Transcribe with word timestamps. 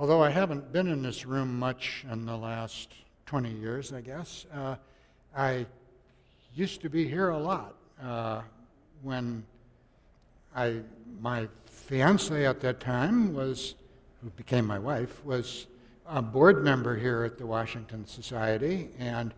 although 0.00 0.22
I 0.22 0.30
haven't 0.30 0.72
been 0.72 0.88
in 0.88 1.02
this 1.02 1.26
room 1.26 1.58
much 1.58 2.06
in 2.10 2.24
the 2.24 2.34
last 2.36 2.88
20 3.26 3.50
years, 3.50 3.92
I 3.92 4.00
guess, 4.00 4.46
uh, 4.54 4.76
I 5.36 5.66
used 6.54 6.80
to 6.80 6.88
be 6.88 7.06
here 7.06 7.28
a 7.28 7.38
lot 7.38 7.74
uh, 8.02 8.40
when 9.02 9.44
I, 10.56 10.76
my 11.20 11.48
fiance 11.66 12.46
at 12.46 12.60
that 12.60 12.80
time 12.80 13.34
was, 13.34 13.74
who 14.22 14.30
became 14.30 14.66
my 14.66 14.78
wife, 14.78 15.22
was 15.22 15.66
a 16.06 16.22
board 16.22 16.64
member 16.64 16.96
here 16.96 17.22
at 17.24 17.36
the 17.36 17.46
Washington 17.46 18.06
Society, 18.06 18.88
and 18.98 19.34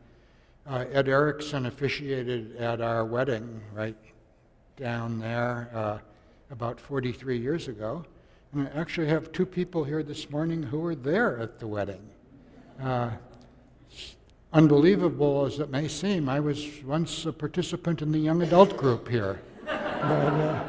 uh, 0.69 0.85
Ed 0.93 1.09
Erickson 1.09 1.67
officiated 1.67 2.55
at 2.55 2.81
our 2.81 3.05
wedding 3.05 3.61
right 3.75 3.97
down 4.77 5.19
there 5.19 5.71
uh, 5.75 5.99
about 6.53 6.81
43 6.81 7.37
years 7.37 7.67
ago. 7.67 8.05
And 8.55 8.69
I 8.69 8.79
actually 8.79 9.07
have 9.07 9.33
two 9.33 9.47
people 9.47 9.83
here 9.83 10.03
this 10.03 10.29
morning 10.29 10.63
who 10.63 10.81
were 10.81 10.95
there 10.95 11.39
at 11.39 11.59
the 11.59 11.67
wedding. 11.67 12.03
Uh, 12.79 13.13
unbelievable 14.53 15.47
as 15.47 15.59
it 15.59 15.71
may 15.71 15.89
seem, 15.89 16.29
I 16.29 16.39
was 16.39 16.85
once 16.85 17.25
a 17.25 17.33
participant 17.33 18.03
in 18.03 18.13
the 18.13 18.19
young 18.19 18.43
adult 18.43 18.77
group 18.77 19.09
here. 19.09 19.41
but, 19.65 19.73
uh, 19.73 20.65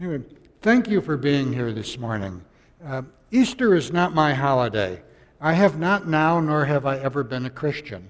anyway, 0.00 0.22
thank 0.62 0.88
you 0.88 1.02
for 1.02 1.18
being 1.18 1.52
here 1.52 1.72
this 1.72 1.98
morning. 1.98 2.42
Uh, 2.82 3.02
Easter 3.30 3.74
is 3.74 3.92
not 3.92 4.14
my 4.14 4.32
holiday. 4.32 5.02
I 5.42 5.52
have 5.52 5.78
not 5.78 6.08
now, 6.08 6.40
nor 6.40 6.64
have 6.64 6.86
I 6.86 6.96
ever 7.00 7.22
been 7.22 7.44
a 7.44 7.50
Christian. 7.50 8.08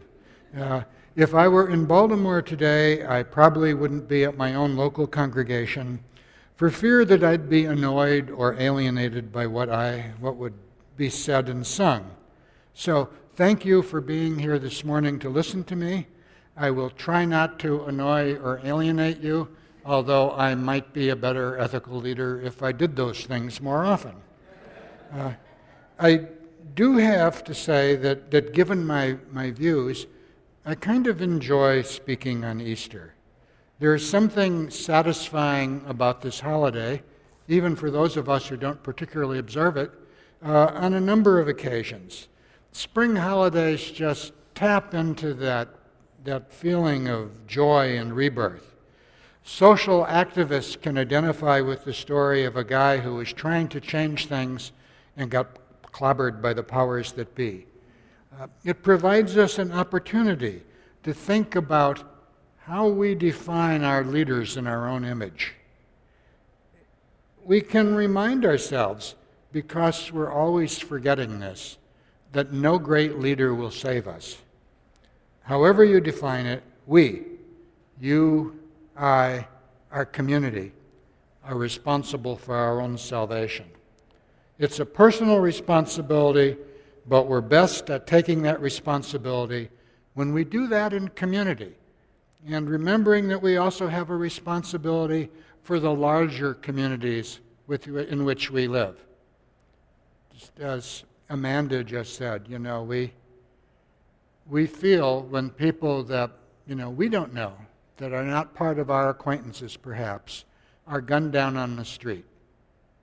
Uh, 0.56 0.82
if 1.16 1.34
I 1.34 1.48
were 1.48 1.68
in 1.68 1.86
Baltimore 1.86 2.42
today, 2.42 3.04
I 3.04 3.24
probably 3.24 3.74
wouldn't 3.74 4.06
be 4.06 4.22
at 4.22 4.36
my 4.36 4.54
own 4.54 4.76
local 4.76 5.08
congregation 5.08 5.98
for 6.60 6.70
fear 6.70 7.06
that 7.06 7.24
I'd 7.24 7.48
be 7.48 7.64
annoyed 7.64 8.28
or 8.28 8.54
alienated 8.60 9.32
by 9.32 9.46
what, 9.46 9.70
I, 9.70 10.12
what 10.20 10.36
would 10.36 10.52
be 10.94 11.08
said 11.08 11.48
and 11.48 11.66
sung. 11.66 12.10
So, 12.74 13.08
thank 13.34 13.64
you 13.64 13.80
for 13.80 14.02
being 14.02 14.38
here 14.38 14.58
this 14.58 14.84
morning 14.84 15.18
to 15.20 15.30
listen 15.30 15.64
to 15.64 15.74
me. 15.74 16.06
I 16.58 16.70
will 16.70 16.90
try 16.90 17.24
not 17.24 17.58
to 17.60 17.84
annoy 17.84 18.34
or 18.34 18.60
alienate 18.62 19.22
you, 19.22 19.48
although 19.86 20.32
I 20.32 20.54
might 20.54 20.92
be 20.92 21.08
a 21.08 21.16
better 21.16 21.56
ethical 21.56 21.98
leader 21.98 22.42
if 22.42 22.62
I 22.62 22.72
did 22.72 22.94
those 22.94 23.24
things 23.24 23.62
more 23.62 23.86
often. 23.86 24.16
Uh, 25.14 25.32
I 25.98 26.26
do 26.74 26.98
have 26.98 27.42
to 27.44 27.54
say 27.54 27.96
that, 27.96 28.30
that 28.32 28.52
given 28.52 28.86
my, 28.86 29.16
my 29.32 29.50
views, 29.50 30.06
I 30.66 30.74
kind 30.74 31.06
of 31.06 31.22
enjoy 31.22 31.80
speaking 31.80 32.44
on 32.44 32.60
Easter. 32.60 33.14
There 33.80 33.94
is 33.94 34.06
something 34.06 34.68
satisfying 34.68 35.82
about 35.86 36.20
this 36.20 36.40
holiday, 36.40 37.02
even 37.48 37.74
for 37.74 37.90
those 37.90 38.18
of 38.18 38.28
us 38.28 38.46
who 38.46 38.58
don't 38.58 38.82
particularly 38.82 39.38
observe 39.38 39.78
it, 39.78 39.90
uh, 40.44 40.66
on 40.74 40.92
a 40.92 41.00
number 41.00 41.40
of 41.40 41.48
occasions. 41.48 42.28
Spring 42.72 43.16
holidays 43.16 43.90
just 43.90 44.34
tap 44.54 44.92
into 44.92 45.32
that, 45.32 45.70
that 46.24 46.52
feeling 46.52 47.08
of 47.08 47.46
joy 47.46 47.96
and 47.96 48.14
rebirth. 48.14 48.76
Social 49.44 50.04
activists 50.04 50.78
can 50.78 50.98
identify 50.98 51.62
with 51.62 51.86
the 51.86 51.94
story 51.94 52.44
of 52.44 52.56
a 52.56 52.64
guy 52.64 52.98
who 52.98 53.14
was 53.14 53.32
trying 53.32 53.66
to 53.68 53.80
change 53.80 54.26
things 54.26 54.72
and 55.16 55.30
got 55.30 55.56
clobbered 55.90 56.42
by 56.42 56.52
the 56.52 56.62
powers 56.62 57.12
that 57.12 57.34
be. 57.34 57.64
Uh, 58.38 58.46
it 58.62 58.82
provides 58.82 59.38
us 59.38 59.58
an 59.58 59.72
opportunity 59.72 60.64
to 61.02 61.14
think 61.14 61.56
about 61.56 62.19
how 62.70 62.86
we 62.86 63.16
define 63.16 63.82
our 63.82 64.04
leaders 64.04 64.56
in 64.56 64.64
our 64.64 64.88
own 64.88 65.04
image. 65.04 65.54
We 67.44 67.60
can 67.60 67.96
remind 67.96 68.44
ourselves, 68.46 69.16
because 69.50 70.12
we're 70.12 70.32
always 70.32 70.78
forgetting 70.78 71.40
this, 71.40 71.78
that 72.30 72.52
no 72.52 72.78
great 72.78 73.18
leader 73.18 73.56
will 73.56 73.72
save 73.72 74.06
us. 74.06 74.38
However, 75.42 75.84
you 75.84 76.00
define 76.00 76.46
it, 76.46 76.62
we, 76.86 77.24
you, 78.00 78.60
I, 78.96 79.48
our 79.90 80.04
community, 80.04 80.70
are 81.42 81.56
responsible 81.56 82.36
for 82.36 82.54
our 82.54 82.80
own 82.80 82.96
salvation. 82.96 83.66
It's 84.60 84.78
a 84.78 84.86
personal 84.86 85.40
responsibility, 85.40 86.56
but 87.08 87.26
we're 87.26 87.40
best 87.40 87.90
at 87.90 88.06
taking 88.06 88.42
that 88.42 88.60
responsibility 88.60 89.70
when 90.14 90.32
we 90.32 90.44
do 90.44 90.68
that 90.68 90.92
in 90.92 91.08
community. 91.08 91.74
And 92.48 92.68
remembering 92.68 93.28
that 93.28 93.42
we 93.42 93.56
also 93.58 93.88
have 93.88 94.10
a 94.10 94.16
responsibility 94.16 95.30
for 95.62 95.78
the 95.78 95.92
larger 95.92 96.54
communities 96.54 97.40
with, 97.66 97.86
in 97.86 98.24
which 98.24 98.50
we 98.50 98.66
live. 98.66 98.96
Just 100.32 100.58
as 100.58 101.04
Amanda 101.28 101.84
just 101.84 102.14
said, 102.14 102.46
you 102.48 102.58
know, 102.58 102.82
we, 102.82 103.12
we 104.48 104.66
feel 104.66 105.22
when 105.22 105.50
people 105.50 106.02
that, 106.04 106.30
you 106.66 106.74
know, 106.74 106.90
we 106.90 107.08
don't 107.08 107.34
know, 107.34 107.52
that 107.98 108.12
are 108.12 108.24
not 108.24 108.54
part 108.54 108.78
of 108.78 108.90
our 108.90 109.10
acquaintances 109.10 109.76
perhaps, 109.76 110.44
are 110.86 111.00
gunned 111.00 111.32
down 111.32 111.56
on 111.56 111.76
the 111.76 111.84
street. 111.84 112.24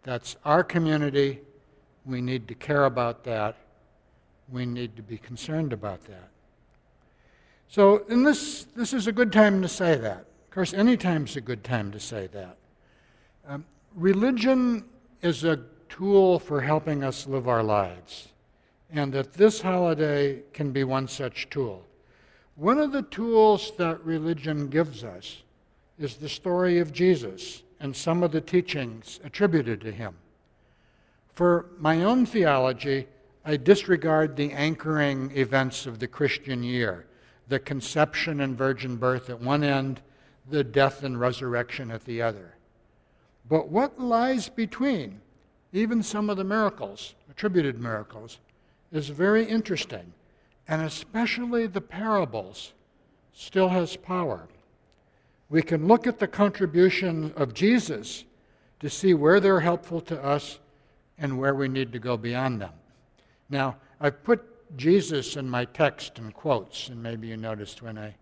That's 0.04 0.36
our 0.44 0.64
community. 0.64 1.42
We 2.06 2.22
need 2.22 2.48
to 2.48 2.56
care 2.56 2.86
about 2.86 3.24
that. 3.26 3.56
We 4.50 4.66
need 4.66 4.96
to 4.96 5.04
be 5.04 5.18
concerned 5.18 5.74
about 5.74 6.04
that. 6.06 6.30
So, 7.70 8.06
in 8.08 8.24
this, 8.24 8.66
this 8.76 8.94
is 8.94 9.08
a 9.08 9.12
good 9.12 9.32
time 9.32 9.62
to 9.62 9.68
say 9.68 9.96
that. 9.96 10.20
Of 10.20 10.52
course, 10.52 10.74
any 10.74 10.96
time's 10.96 11.36
a 11.36 11.42
good 11.42 11.64
time 11.64 11.92
to 11.92 12.00
say 12.00 12.28
that. 12.28 12.58
Um, 13.48 13.66
religion 13.94 14.86
is 15.22 15.44
a 15.44 15.60
tool 15.90 16.40
for 16.40 16.62
helping 16.62 17.04
us 17.04 17.28
live 17.28 17.48
our 17.48 17.64
lives, 17.64 18.30
and 18.92 19.12
that 19.14 19.34
this 19.34 19.62
holiday 19.62 20.42
can 20.54 20.72
be 20.72 20.84
one 20.84 21.08
such 21.08 21.50
tool. 21.50 21.84
One 22.56 22.80
of 22.80 22.92
the 22.92 23.04
tools 23.04 23.74
that 23.78 24.04
religion 24.04 24.70
gives 24.70 25.04
us 25.04 25.44
is 26.00 26.16
the 26.16 26.30
story 26.30 26.80
of 26.80 26.94
Jesus 26.94 27.64
and 27.80 27.96
some 27.96 28.24
of 28.24 28.32
the 28.32 28.42
teachings 28.42 29.20
attributed 29.24 29.82
to 29.82 29.92
him. 29.92 30.16
For 31.34 31.68
my 31.78 32.04
own 32.04 32.26
theology, 32.26 33.08
I 33.46 33.58
disregard 33.58 34.36
the 34.36 34.52
anchoring 34.54 35.32
events 35.36 35.86
of 35.86 36.00
the 36.00 36.08
Christian 36.08 36.64
year 36.64 37.06
the 37.48 37.60
conception 37.60 38.42
and 38.42 38.58
virgin 38.58 38.98
birth 38.98 39.30
at 39.30 39.42
one 39.42 39.64
end, 39.64 40.02
the 40.50 40.64
death 40.64 41.04
and 41.04 41.20
resurrection 41.20 41.92
at 41.92 42.06
the 42.06 42.22
other. 42.22 42.56
But 43.48 43.70
what 43.70 44.00
lies 44.00 44.50
between, 44.50 45.22
even 45.72 46.04
some 46.04 46.30
of 46.30 46.38
the 46.38 46.44
miracles, 46.44 47.16
attributed 47.30 47.80
miracles, 47.80 48.40
is 48.92 49.10
very 49.10 49.46
interesting, 49.46 50.14
and 50.68 50.82
especially 50.82 51.68
the 51.68 51.82
parables 51.82 52.74
still 53.34 53.70
has 53.70 53.96
power. 53.96 54.48
We 55.50 55.62
can 55.62 55.88
look 55.88 56.08
at 56.08 56.20
the 56.20 56.28
contribution 56.28 57.34
of 57.38 57.54
Jesus 57.54 58.26
to 58.80 58.90
see 58.90 59.14
where 59.14 59.40
they're 59.40 59.62
helpful 59.62 60.02
to 60.02 60.24
us 60.24 60.60
and 61.18 61.38
where 61.38 61.56
we 61.56 61.68
need 61.68 61.92
to 61.94 62.00
go 62.00 62.18
beyond 62.18 62.62
them. 62.62 62.74
Now, 63.50 63.78
I've 64.00 64.24
put 64.24 64.44
Jesus 64.76 65.36
in 65.38 65.50
my 65.50 65.66
text 65.66 66.20
in 66.20 66.32
quotes, 66.32 66.90
and 66.90 67.02
maybe 67.02 67.28
you 67.28 67.38
noticed 67.38 67.82
when 67.82 67.98
I 67.98 68.16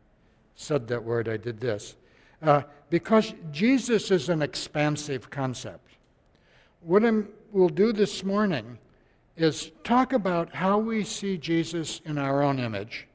said 0.55 0.87
that 0.87 1.03
word, 1.03 1.27
I 1.27 1.37
did 1.37 1.59
this. 1.59 1.95
Uh, 2.41 2.63
because 2.89 3.33
Jesus 3.51 4.11
is 4.11 4.29
an 4.29 4.41
expansive 4.41 5.29
concept. 5.29 5.89
What 6.81 7.03
I 7.03 7.23
will 7.51 7.69
do 7.69 7.91
this 7.91 8.23
morning 8.23 8.77
is 9.35 9.71
talk 9.83 10.13
about 10.13 10.53
how 10.53 10.77
we 10.77 11.03
see 11.03 11.37
Jesus 11.37 12.01
in 12.05 12.17
our 12.17 12.41
own 12.41 12.59
image, 12.59 13.07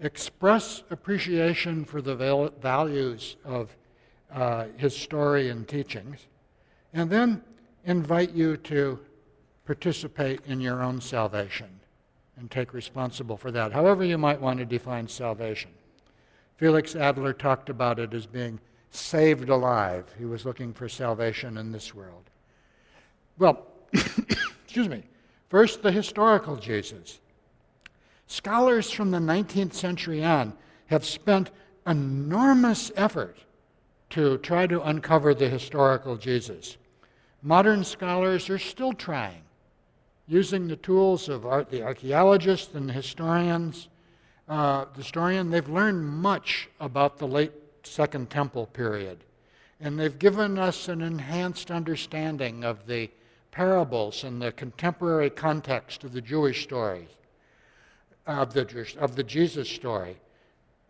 express 0.00 0.82
appreciation 0.90 1.84
for 1.84 2.02
the 2.02 2.50
values 2.60 3.36
of 3.44 3.74
uh, 4.32 4.66
his 4.76 4.96
story 4.96 5.50
and 5.50 5.66
teachings, 5.68 6.26
and 6.92 7.08
then 7.08 7.42
invite 7.84 8.32
you 8.32 8.56
to 8.56 8.98
participate 9.64 10.40
in 10.46 10.60
your 10.60 10.82
own 10.82 11.00
salvation 11.00 11.80
and 12.36 12.50
take 12.50 12.74
responsible 12.74 13.36
for 13.36 13.50
that, 13.50 13.72
however 13.72 14.04
you 14.04 14.18
might 14.18 14.40
want 14.40 14.58
to 14.58 14.64
define 14.64 15.08
salvation. 15.08 15.70
Felix 16.56 16.94
Adler 16.94 17.32
talked 17.32 17.68
about 17.68 17.98
it 17.98 18.14
as 18.14 18.26
being 18.26 18.60
saved 18.90 19.48
alive. 19.48 20.04
He 20.18 20.24
was 20.24 20.44
looking 20.44 20.72
for 20.72 20.88
salvation 20.88 21.58
in 21.58 21.72
this 21.72 21.94
world. 21.94 22.24
Well, 23.38 23.66
excuse 23.92 24.88
me. 24.88 25.02
First, 25.48 25.82
the 25.82 25.92
historical 25.92 26.56
Jesus. 26.56 27.20
Scholars 28.26 28.90
from 28.90 29.10
the 29.10 29.18
19th 29.18 29.74
century 29.74 30.24
on 30.24 30.54
have 30.86 31.04
spent 31.04 31.50
enormous 31.86 32.90
effort 32.96 33.38
to 34.10 34.38
try 34.38 34.66
to 34.66 34.82
uncover 34.82 35.34
the 35.34 35.48
historical 35.48 36.16
Jesus. 36.16 36.76
Modern 37.42 37.84
scholars 37.84 38.48
are 38.48 38.58
still 38.58 38.92
trying, 38.92 39.42
using 40.26 40.68
the 40.68 40.76
tools 40.76 41.28
of 41.28 41.44
art, 41.46 41.70
the 41.70 41.82
archaeologists 41.82 42.74
and 42.74 42.88
the 42.88 42.92
historians. 42.92 43.88
Uh, 44.48 44.84
the 44.92 45.02
historian, 45.02 45.50
they've 45.50 45.68
learned 45.68 46.04
much 46.06 46.68
about 46.80 47.18
the 47.18 47.26
late 47.26 47.52
Second 47.82 48.30
Temple 48.30 48.66
period, 48.66 49.18
and 49.80 49.98
they've 49.98 50.18
given 50.18 50.58
us 50.58 50.88
an 50.88 51.02
enhanced 51.02 51.70
understanding 51.70 52.64
of 52.64 52.86
the, 52.86 53.10
parables 53.54 54.24
in 54.24 54.40
the 54.40 54.50
contemporary 54.50 55.30
context 55.30 56.02
of 56.02 56.12
the 56.12 56.20
Jewish 56.20 56.64
story, 56.64 57.06
of 58.26 58.52
the, 58.52 58.86
of 58.98 59.14
the 59.14 59.22
Jesus 59.22 59.68
story, 59.68 60.16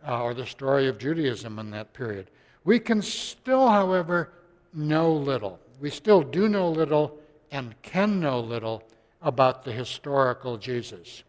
uh, 0.05 0.23
or 0.23 0.33
the 0.33 0.47
story 0.47 0.87
of 0.87 0.97
Judaism 0.97 1.59
in 1.59 1.69
that 1.69 1.93
period. 1.93 2.31
We 2.63 2.79
can 2.79 3.03
still, 3.03 3.67
however, 3.67 4.31
know 4.73 5.13
little. 5.13 5.59
We 5.79 5.91
still 5.91 6.23
do 6.23 6.49
know 6.49 6.67
little 6.67 7.19
and 7.51 7.79
can 7.83 8.19
know 8.19 8.39
little 8.39 8.83
about 9.25 9.65
the 9.65 9.71
historical 9.73 10.57
Jesus. 10.57 11.23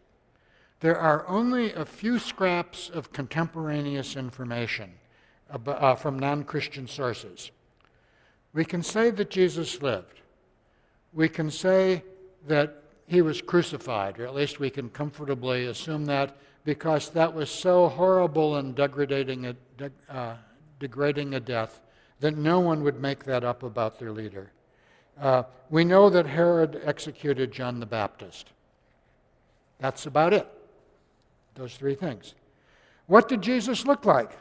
There 0.79 0.97
are 0.97 1.27
only 1.27 1.73
a 1.73 1.83
few 1.83 2.19
scraps 2.19 2.89
of 2.89 3.11
contemporaneous 3.11 4.15
information 4.15 4.93
uh, 5.49 5.95
from 5.95 6.19
non 6.19 6.43
Christian 6.43 6.87
sources. 6.87 7.51
We 8.53 8.63
can 8.63 8.83
say 8.83 9.09
that 9.09 9.31
Jesus 9.31 9.81
lived. 9.81 10.21
We 11.11 11.27
can 11.27 11.49
say 11.49 12.03
that 12.45 12.83
he 13.07 13.21
was 13.23 13.41
crucified, 13.41 14.19
or 14.19 14.27
at 14.27 14.35
least 14.35 14.59
we 14.59 14.69
can 14.69 14.89
comfortably 14.89 15.65
assume 15.65 16.05
that 16.05 16.37
because 16.63 17.09
that 17.09 17.33
was 17.33 17.49
so 17.49 17.89
horrible 17.89 18.57
and 18.57 18.75
degrading 18.75 19.47
a, 19.47 19.55
uh, 20.09 20.35
degrading 20.79 21.33
a 21.33 21.39
death 21.39 21.81
that 22.19 22.37
no 22.37 22.59
one 22.59 22.83
would 22.83 23.01
make 23.01 23.23
that 23.23 23.43
up 23.43 23.63
about 23.63 23.97
their 23.97 24.11
leader. 24.11 24.51
Uh, 25.19 25.43
we 25.69 25.83
know 25.83 26.09
that 26.09 26.25
Herod 26.25 26.81
executed 26.83 27.51
John 27.51 27.79
the 27.79 27.85
Baptist. 27.85 28.51
That's 29.79 30.05
about 30.05 30.33
it. 30.33 30.47
Those 31.55 31.75
three 31.75 31.95
things. 31.95 32.35
What 33.07 33.27
did 33.27 33.41
Jesus 33.41 33.85
look 33.85 34.05
like? 34.05 34.31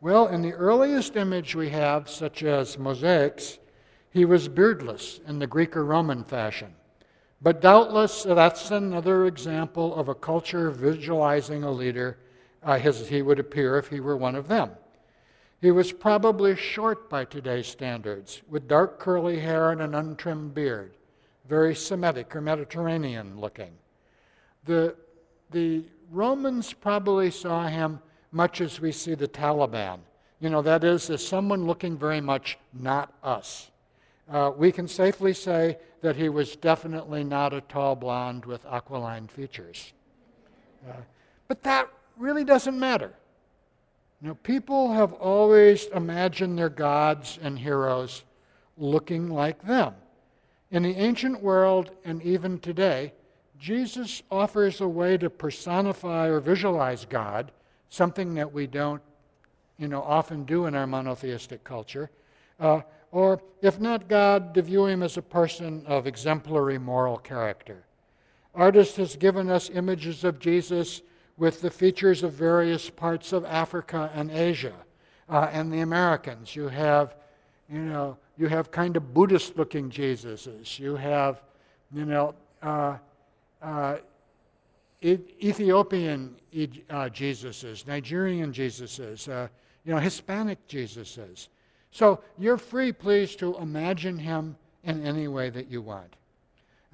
Well, 0.00 0.28
in 0.28 0.42
the 0.42 0.52
earliest 0.52 1.16
image 1.16 1.54
we 1.54 1.68
have, 1.70 2.08
such 2.08 2.42
as 2.42 2.78
mosaics, 2.78 3.58
he 4.10 4.24
was 4.24 4.48
beardless 4.48 5.20
in 5.26 5.38
the 5.38 5.46
Greek 5.46 5.76
or 5.76 5.84
Roman 5.84 6.24
fashion. 6.24 6.74
But 7.40 7.60
doubtless, 7.60 8.24
that's 8.24 8.70
another 8.70 9.26
example 9.26 9.94
of 9.94 10.08
a 10.08 10.14
culture 10.14 10.70
visualizing 10.70 11.64
a 11.64 11.70
leader 11.70 12.18
uh, 12.64 12.78
as 12.82 13.08
he 13.08 13.22
would 13.22 13.38
appear 13.38 13.78
if 13.78 13.88
he 13.88 14.00
were 14.00 14.16
one 14.16 14.36
of 14.36 14.48
them. 14.48 14.70
He 15.62 15.70
was 15.70 15.92
probably 15.92 16.56
short 16.56 17.08
by 17.08 17.24
today's 17.24 17.68
standards, 17.68 18.42
with 18.48 18.66
dark 18.66 18.98
curly 18.98 19.38
hair 19.38 19.70
and 19.70 19.80
an 19.80 19.94
untrimmed 19.94 20.54
beard, 20.54 20.94
very 21.48 21.72
Semitic 21.72 22.34
or 22.34 22.40
Mediterranean 22.40 23.38
looking. 23.38 23.70
The, 24.64 24.96
the 25.52 25.84
Romans 26.10 26.72
probably 26.72 27.30
saw 27.30 27.68
him 27.68 28.00
much 28.32 28.60
as 28.60 28.80
we 28.80 28.90
see 28.90 29.14
the 29.14 29.28
Taliban. 29.28 30.00
You 30.40 30.50
know, 30.50 30.62
that 30.62 30.82
is, 30.82 31.08
as 31.10 31.24
someone 31.24 31.64
looking 31.64 31.96
very 31.96 32.20
much 32.20 32.58
not 32.72 33.14
us. 33.22 33.70
Uh, 34.28 34.50
we 34.56 34.72
can 34.72 34.88
safely 34.88 35.32
say 35.32 35.78
that 36.00 36.16
he 36.16 36.28
was 36.28 36.56
definitely 36.56 37.22
not 37.22 37.54
a 37.54 37.60
tall 37.60 37.94
blonde 37.94 38.44
with 38.46 38.66
aquiline 38.66 39.28
features. 39.28 39.92
Uh, 40.88 40.94
but 41.46 41.62
that 41.62 41.88
really 42.16 42.42
doesn't 42.42 42.76
matter. 42.76 43.12
You 44.22 44.28
know, 44.28 44.34
people 44.36 44.92
have 44.92 45.12
always 45.14 45.86
imagined 45.86 46.56
their 46.56 46.68
gods 46.68 47.40
and 47.42 47.58
heroes 47.58 48.22
looking 48.76 49.28
like 49.28 49.66
them. 49.66 49.94
In 50.70 50.84
the 50.84 50.94
ancient 50.94 51.42
world 51.42 51.90
and 52.04 52.22
even 52.22 52.60
today, 52.60 53.14
Jesus 53.58 54.22
offers 54.30 54.80
a 54.80 54.86
way 54.86 55.16
to 55.18 55.28
personify 55.28 56.28
or 56.28 56.38
visualize 56.38 57.04
God, 57.04 57.50
something 57.88 58.34
that 58.34 58.52
we 58.52 58.68
don't, 58.68 59.02
you 59.76 59.88
know, 59.88 60.02
often 60.02 60.44
do 60.44 60.66
in 60.66 60.76
our 60.76 60.86
monotheistic 60.86 61.64
culture. 61.64 62.08
Uh, 62.60 62.82
or, 63.10 63.42
if 63.60 63.80
not 63.80 64.08
God, 64.08 64.54
to 64.54 64.62
view 64.62 64.86
him 64.86 65.02
as 65.02 65.16
a 65.16 65.22
person 65.22 65.84
of 65.84 66.06
exemplary 66.06 66.78
moral 66.78 67.18
character. 67.18 67.86
Artist 68.54 68.96
has 68.98 69.16
given 69.16 69.50
us 69.50 69.68
images 69.68 70.22
of 70.22 70.38
Jesus 70.38 71.02
with 71.42 71.60
the 71.60 71.70
features 71.70 72.22
of 72.22 72.32
various 72.32 72.88
parts 72.88 73.32
of 73.32 73.44
Africa 73.44 74.08
and 74.14 74.30
Asia 74.30 74.76
uh, 75.28 75.48
and 75.50 75.72
the 75.72 75.80
Americas. 75.80 76.54
You 76.54 76.68
have, 76.68 77.16
you 77.68 77.80
know, 77.80 78.16
you 78.38 78.46
have 78.46 78.70
kind 78.70 78.96
of 78.96 79.12
Buddhist-looking 79.12 79.90
Jesuses. 79.90 80.78
You 80.78 80.94
have, 80.94 81.42
you 81.92 82.04
know, 82.04 82.36
uh, 82.62 82.96
uh, 83.60 83.96
Ethiopian 85.02 86.36
uh, 86.54 87.08
Jesuses, 87.08 87.88
Nigerian 87.88 88.52
Jesuses, 88.52 89.28
uh, 89.28 89.48
you 89.84 89.92
know, 89.92 89.98
Hispanic 89.98 90.64
Jesuses. 90.68 91.48
So 91.90 92.20
you're 92.38 92.56
free, 92.56 92.92
please, 92.92 93.34
to 93.42 93.56
imagine 93.58 94.16
him 94.16 94.54
in 94.84 95.04
any 95.04 95.26
way 95.26 95.50
that 95.50 95.68
you 95.68 95.82
want. 95.82 96.14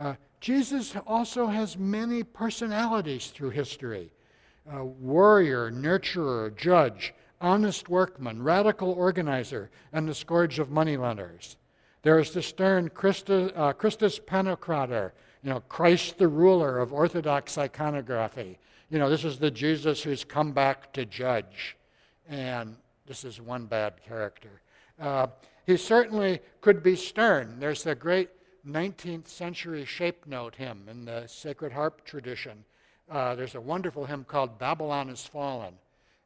Uh, 0.00 0.14
Jesus 0.40 0.94
also 1.06 1.48
has 1.48 1.76
many 1.76 2.22
personalities 2.22 3.26
through 3.26 3.50
history 3.50 4.10
warrior, 4.76 5.70
nurturer, 5.70 6.54
judge, 6.56 7.14
honest 7.40 7.88
workman, 7.88 8.42
radical 8.42 8.92
organizer, 8.92 9.70
and 9.92 10.08
the 10.08 10.14
scourge 10.14 10.58
of 10.58 10.70
moneylenders. 10.70 11.56
There 12.02 12.18
is 12.18 12.30
the 12.30 12.42
stern 12.42 12.90
Christus, 12.90 13.52
uh, 13.56 13.72
Christus 13.72 14.18
Pantocrator, 14.18 15.12
you 15.42 15.50
know, 15.50 15.60
Christ 15.68 16.18
the 16.18 16.28
ruler 16.28 16.78
of 16.78 16.92
Orthodox 16.92 17.56
iconography. 17.58 18.58
You 18.90 18.98
know, 18.98 19.10
this 19.10 19.24
is 19.24 19.38
the 19.38 19.50
Jesus 19.50 20.02
who's 20.02 20.24
come 20.24 20.52
back 20.52 20.92
to 20.94 21.04
judge. 21.04 21.76
And 22.28 22.76
this 23.06 23.24
is 23.24 23.40
one 23.40 23.66
bad 23.66 23.94
character. 24.06 24.60
Uh, 25.00 25.28
he 25.66 25.76
certainly 25.76 26.40
could 26.60 26.82
be 26.82 26.96
stern. 26.96 27.56
There's 27.58 27.84
the 27.84 27.94
great 27.94 28.30
19th 28.66 29.28
century 29.28 29.84
shape 29.84 30.26
note 30.26 30.54
hymn 30.56 30.86
in 30.90 31.04
the 31.04 31.26
Sacred 31.26 31.72
Harp 31.72 32.04
tradition 32.04 32.64
uh, 33.10 33.34
there's 33.34 33.54
a 33.54 33.60
wonderful 33.60 34.04
hymn 34.04 34.24
called 34.24 34.58
Babylon 34.58 35.08
is 35.08 35.24
Fallen. 35.24 35.74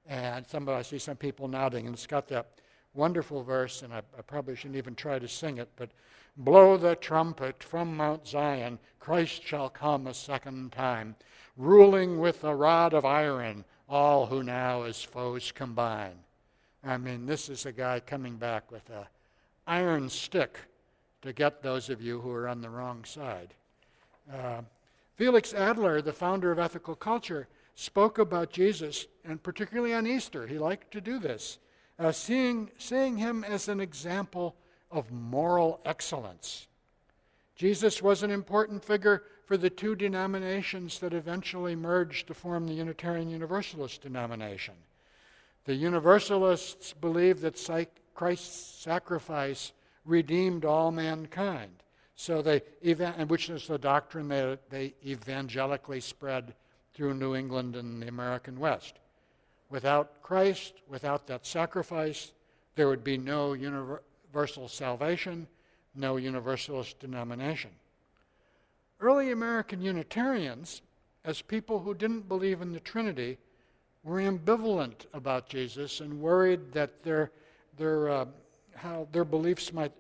And 0.07 0.47
some, 0.47 0.69
of 0.69 0.75
I 0.77 0.83
see 0.83 0.99
some 0.99 1.17
people 1.17 1.49
nodding, 1.49 1.87
and 1.87 1.95
it's 1.95 2.07
got 2.07 2.29
that 2.29 2.47
wonderful 2.95 3.43
verse, 3.43 3.83
and 3.83 3.93
I, 3.93 3.99
I 4.19 4.23
probably 4.23 4.57
shouldn't 4.57 4.77
even 4.77 4.95
try 4.95 5.19
to 5.19 5.29
sing 5.29 5.59
it, 5.59 5.69
but 5.77 5.91
blow 6.37 6.77
the 6.77 6.97
trumpet 6.97 7.63
from 7.63 7.97
Mount 7.97 8.27
Zion, 8.27 8.79
Christ 8.99 9.43
shall 9.45 9.69
come 9.69 10.07
a 10.07 10.15
second 10.15 10.73
time, 10.73 11.15
ruling 11.57 12.19
with 12.19 12.43
a 12.45 12.55
rod 12.55 12.95
of 12.95 13.05
iron 13.05 13.65
all 13.89 14.27
who 14.27 14.43
now 14.43 14.83
as 14.83 15.03
foes 15.03 15.53
combine. 15.53 16.17
I 16.83 16.97
mean, 16.97 17.27
this 17.27 17.49
is 17.49 17.67
a 17.67 17.73
guy 17.73 18.01
coming 18.01 18.37
back 18.37 18.73
with 18.73 18.89
a 18.91 19.07
iron 19.67 20.09
stick 20.09 20.59
to 21.23 21.33
get 21.33 21.63
those 21.63 21.89
of 21.91 22.03
you 22.03 22.21
who 22.21 22.33
are 22.33 22.49
on 22.49 22.61
the 22.61 22.71
wrong 22.71 23.05
side. 23.05 23.55
Uh, 24.33 24.63
Felix 25.23 25.55
Adler, 25.55 26.03
the 26.03 26.13
founder 26.13 26.51
of 26.51 26.59
ethical 26.59 26.97
culture, 26.97 27.47
spoke 27.77 28.19
about 28.19 28.51
Jesus, 28.51 29.07
and 29.25 29.41
particularly 29.41 29.95
on 29.95 30.05
Easter, 30.05 30.49
he 30.49 30.59
liked 30.59 30.91
to 30.91 31.01
do 31.01 31.21
this, 31.21 31.61
uh, 32.01 32.11
seeing, 32.11 32.69
seeing 32.77 33.19
him 33.19 33.45
as 33.45 33.69
an 33.69 33.79
example 33.79 34.57
of 34.91 35.13
moral 35.13 35.81
excellence. 35.85 36.67
Jesus 37.55 38.03
was 38.03 38.25
an 38.25 38.33
important 38.33 38.85
figure 38.85 39.23
for 39.47 39.57
the 39.57 39.71
two 39.71 39.95
denominations 39.95 40.99
that 40.99 41.15
eventually 41.15 41.77
merged 41.77 42.27
to 42.27 42.35
form 42.35 42.67
the 42.67 42.75
Unitarian 42.75 43.31
Universalist 43.31 44.03
denomination. 44.03 44.75
The 45.67 45.77
Universalists 45.77 46.95
believed 46.95 47.43
that 47.43 47.93
Christ's 48.17 48.83
sacrifice 48.83 49.71
redeemed 50.05 50.65
all 50.65 50.91
mankind. 50.91 51.82
So 52.17 52.43
they, 52.43 52.63
and 52.83 53.31
which 53.31 53.49
is 53.49 53.67
the 53.67 53.79
doctrine 53.79 54.29
that 54.29 54.71
they 54.71 54.95
evangelically 55.05 56.01
spread 56.01 56.55
through 56.95 57.15
New 57.15 57.35
England 57.35 57.75
and 57.77 58.03
the 58.03 58.09
American 58.09 58.61
West. 58.61 58.95
Without 59.71 60.23
Christ, 60.23 60.75
without 60.89 61.27
that 61.27 61.47
sacrifice, 61.47 62.33
there 62.77 62.89
would 62.89 63.03
be 63.03 63.17
no 63.17 63.55
universal 63.55 64.69
salvation, 64.69 65.47
no 65.95 66.17
universalist 66.17 66.99
denomination. 67.01 67.71
Early 69.01 69.33
American 69.33 69.83
Unitarians, 69.83 70.83
as 71.25 71.43
people 71.43 71.81
who 71.81 71.95
didn't 71.95 72.29
believe 72.29 72.61
in 72.61 72.73
the 72.73 72.81
Trinity, 72.81 73.39
were 74.05 74.21
ambivalent 74.21 75.07
about 75.13 75.49
Jesus 75.49 76.01
and 76.01 76.21
worried 76.21 76.73
that 76.73 77.03
their, 77.03 77.31
their, 77.77 78.09
uh, 78.11 78.27
how 78.75 79.09
their 79.13 79.25
beliefs 79.25 79.73
might 79.73 79.93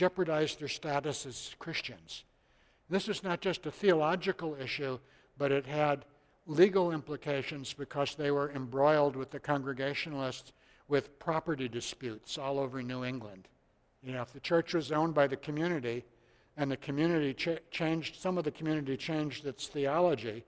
jeopardized 0.00 0.58
their 0.58 0.66
status 0.66 1.26
as 1.26 1.54
Christians. 1.58 2.24
This 2.88 3.06
was 3.06 3.22
not 3.22 3.42
just 3.42 3.66
a 3.66 3.70
theological 3.70 4.56
issue, 4.58 4.98
but 5.36 5.52
it 5.52 5.66
had 5.66 6.06
legal 6.46 6.90
implications 6.90 7.74
because 7.74 8.14
they 8.14 8.30
were 8.30 8.50
embroiled 8.52 9.14
with 9.14 9.30
the 9.30 9.38
Congregationalists 9.38 10.52
with 10.88 11.18
property 11.18 11.68
disputes 11.68 12.38
all 12.38 12.58
over 12.58 12.82
New 12.82 13.04
England. 13.04 13.46
You 14.02 14.14
know, 14.14 14.22
if 14.22 14.32
the 14.32 14.40
church 14.40 14.72
was 14.72 14.90
owned 14.90 15.12
by 15.12 15.26
the 15.26 15.36
community 15.36 16.06
and 16.56 16.70
the 16.70 16.78
community 16.78 17.34
ch- 17.34 17.60
changed, 17.70 18.16
some 18.22 18.38
of 18.38 18.44
the 18.44 18.50
community 18.50 18.96
changed 18.96 19.44
its 19.44 19.66
theology, 19.66 20.44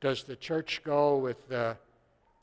does 0.00 0.22
the 0.22 0.36
church 0.36 0.82
go 0.84 1.16
with 1.16 1.48
the, 1.48 1.76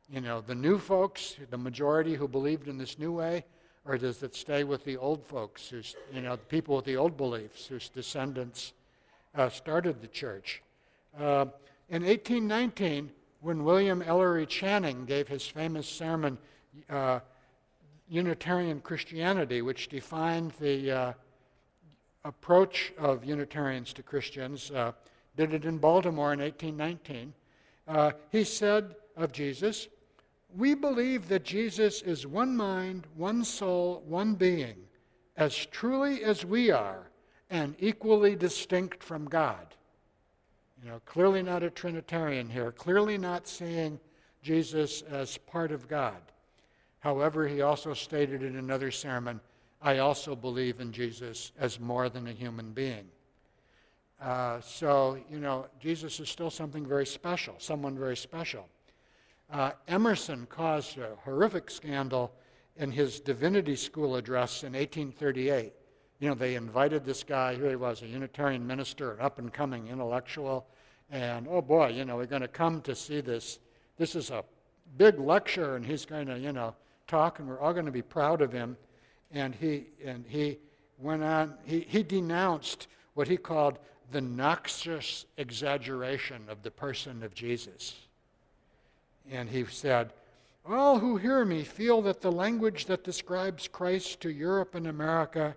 you 0.10 0.20
know, 0.20 0.42
the 0.42 0.56
new 0.56 0.78
folks, 0.78 1.38
the 1.50 1.58
majority 1.58 2.16
who 2.16 2.28
believed 2.28 2.68
in 2.68 2.78
this 2.78 3.00
new 3.00 3.14
way, 3.14 3.46
or 3.86 3.98
does 3.98 4.22
it 4.24 4.36
stay 4.36 4.64
with 4.64 4.84
the 4.86 4.98
old 4.98 5.26
folks, 5.26 5.70
who's, 5.70 5.96
you 6.14 6.22
know, 6.22 6.36
the 6.36 6.46
people 6.46 6.76
with 6.76 6.86
the 6.86 6.98
old 6.98 7.18
beliefs, 7.18 7.68
whose 7.68 7.90
descendants 7.90 8.74
uh, 9.36 9.50
started 9.50 10.02
the 10.02 10.08
church. 10.08 10.62
Uh, 11.18 11.46
in 11.90 12.04
1819, 12.04 13.12
when 13.42 13.64
William 13.64 14.02
Ellery 14.02 14.46
Channing 14.46 15.06
gave 15.06 15.28
his 15.28 15.48
famous 15.48 15.88
sermon, 15.88 16.38
uh, 16.90 17.20
Unitarian 18.08 18.82
Christianity, 18.82 19.62
which 19.62 19.88
defined 19.88 20.52
the 20.60 20.92
uh, 20.92 21.14
approach 22.24 22.94
of 22.98 23.26
Unitarians 23.26 23.94
to 23.94 24.04
Christians, 24.04 24.70
uh, 24.72 24.92
did 25.36 25.54
it 25.54 25.66
in 25.66 25.78
Baltimore 25.78 26.34
in 26.34 26.40
1819. 26.40 27.34
Uh, 27.88 28.12
he 28.32 28.44
said 28.44 28.96
of 29.16 29.32
Jesus, 29.32 29.88
We 30.56 30.74
believe 30.76 31.28
that 31.30 31.44
Jesus 31.44 32.02
is 32.02 32.28
one 32.28 32.56
mind, 32.56 33.08
one 33.16 33.44
soul, 33.44 34.04
one 34.06 34.36
being, 34.36 34.76
as 35.38 35.66
truly 35.68 36.24
as 36.24 36.46
we 36.46 36.72
are, 36.72 37.10
and 37.50 37.76
equally 37.80 38.36
distinct 38.36 39.04
from 39.04 39.26
God. 39.26 39.76
You 40.84 40.90
know, 40.90 41.02
clearly 41.06 41.44
not 41.44 41.64
a 41.64 41.70
Trinitarian 41.70 42.50
here, 42.50 42.72
clearly 42.72 43.18
not 43.18 43.48
seeing 43.48 44.00
Jesus 44.42 45.04
as 45.04 45.38
part 45.38 45.72
of 45.72 45.88
God. 45.88 46.22
However, 47.00 47.48
he 47.48 47.62
also 47.62 47.94
stated 47.94 48.44
in 48.44 48.56
another 48.58 48.92
sermon, 48.92 49.40
I 49.82 50.00
also 50.00 50.36
believe 50.36 50.80
in 50.80 50.92
Jesus 50.92 51.52
as 51.60 51.80
more 51.80 52.10
than 52.10 52.28
a 52.28 52.32
human 52.32 52.72
being. 52.72 53.08
Uh, 54.22 54.62
so, 54.62 55.18
you 55.30 55.40
know, 55.40 55.66
Jesus 55.80 56.20
is 56.20 56.30
still 56.30 56.52
something 56.52 56.86
very 56.86 57.08
special, 57.08 57.56
someone 57.58 57.98
very 57.98 58.18
special. 58.18 58.68
Uh, 59.52 59.72
Emerson 59.88 60.48
caused 60.50 60.98
a 60.98 61.16
horrific 61.24 61.70
scandal 61.70 62.34
in 62.78 62.92
his 62.92 63.20
divinity 63.20 63.76
school 63.76 64.16
address 64.16 64.64
in 64.64 64.74
1838 64.74 65.74
you 66.22 66.30
know, 66.30 66.36
they 66.36 66.54
invited 66.54 67.04
this 67.04 67.24
guy, 67.24 67.56
here 67.56 67.72
he 67.72 67.76
was, 67.76 68.04
a 68.04 68.08
Unitarian 68.08 68.66
minister, 68.66 69.14
an 69.14 69.22
up 69.22 69.40
and 69.40 69.52
coming 69.52 69.88
intellectual, 69.88 70.68
and 71.10 71.48
oh 71.50 71.64
boy, 71.64 71.88
you 71.88 72.06
know, 72.06 72.16
we're 72.16 72.28
going 72.28 72.44
to 72.44 72.48
come 72.48 72.80
to 72.84 72.96
see 72.96 73.22
this. 73.22 73.58
This 73.98 74.16
is 74.16 74.30
a 74.30 74.44
big 74.98 75.20
lecture, 75.20 75.76
and 75.76 75.84
he's 75.84 76.06
going 76.06 76.28
to, 76.28 76.38
you 76.38 76.54
know, 76.54 76.76
talk, 77.08 77.40
and 77.40 77.48
we're 77.50 77.60
all 77.60 77.74
going 77.74 77.88
to 77.88 77.92
be 77.92 78.04
proud 78.04 78.44
of 78.44 78.52
him. 78.52 78.78
And 79.32 79.56
he, 79.56 79.86
and 80.06 80.24
he 80.28 80.60
went 81.00 81.24
on, 81.24 81.56
he, 81.66 81.88
he 81.90 82.04
denounced 82.04 82.88
what 83.16 83.28
he 83.28 83.36
called 83.36 83.80
the 84.12 84.22
noxious 84.22 85.26
exaggeration 85.38 86.44
of 86.50 86.62
the 86.62 86.70
person 86.70 87.24
of 87.24 87.34
Jesus. 87.34 87.96
And 89.30 89.50
he 89.50 89.66
said, 89.66 90.14
All 90.66 91.00
who 91.00 91.18
hear 91.18 91.46
me 91.46 91.64
feel 91.64 92.02
that 92.04 92.22
the 92.22 92.32
language 92.32 92.86
that 92.86 93.04
describes 93.04 93.68
Christ 93.68 94.22
to 94.22 94.30
Europe 94.30 94.76
and 94.76 94.88
America 94.88 95.56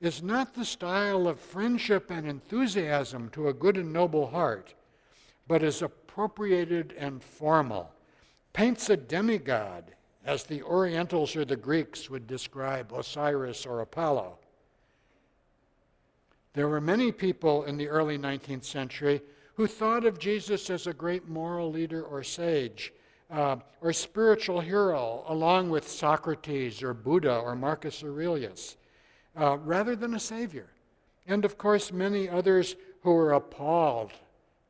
is 0.00 0.22
not 0.22 0.54
the 0.54 0.64
style 0.64 1.26
of 1.26 1.40
friendship 1.40 2.10
and 2.10 2.26
enthusiasm 2.26 3.28
to 3.30 3.48
a 3.48 3.52
good 3.52 3.76
and 3.76 3.92
noble 3.92 4.28
heart, 4.28 4.74
but 5.48 5.62
is 5.62 5.82
appropriated 5.82 6.94
and 6.96 7.22
formal, 7.22 7.90
paints 8.52 8.88
a 8.90 8.96
demigod, 8.96 9.92
as 10.24 10.44
the 10.44 10.62
Orientals 10.62 11.34
or 11.34 11.44
the 11.44 11.56
Greeks 11.56 12.10
would 12.10 12.26
describe 12.26 12.92
Osiris 12.92 13.64
or 13.64 13.80
Apollo. 13.80 14.38
There 16.52 16.68
were 16.68 16.80
many 16.80 17.12
people 17.12 17.64
in 17.64 17.76
the 17.76 17.88
early 17.88 18.18
19th 18.18 18.64
century 18.64 19.22
who 19.54 19.66
thought 19.66 20.04
of 20.04 20.18
Jesus 20.18 20.70
as 20.70 20.86
a 20.86 20.92
great 20.92 21.28
moral 21.28 21.70
leader 21.70 22.02
or 22.02 22.22
sage 22.22 22.92
uh, 23.30 23.56
or 23.80 23.92
spiritual 23.92 24.60
hero, 24.60 25.24
along 25.28 25.70
with 25.70 25.88
Socrates 25.88 26.82
or 26.82 26.94
Buddha 26.94 27.36
or 27.38 27.54
Marcus 27.54 28.02
Aurelius 28.02 28.76
uh, 29.38 29.58
rather 29.58 29.94
than 29.94 30.14
a 30.14 30.20
Savior. 30.20 30.66
And 31.26 31.44
of 31.44 31.58
course, 31.58 31.92
many 31.92 32.28
others 32.28 32.76
who 33.02 33.12
were 33.12 33.32
appalled 33.32 34.12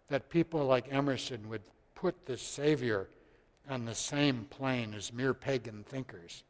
that 0.09 0.29
people 0.29 0.65
like 0.65 0.93
Emerson 0.93 1.49
would 1.49 1.63
put 1.95 2.27
the 2.27 2.37
Savior 2.37 3.09
on 3.69 3.85
the 3.85 3.95
same 3.95 4.47
plane 4.51 4.95
as 4.95 5.13
mere 5.13 5.35
pagan 5.35 5.85
thinkers. 5.85 6.43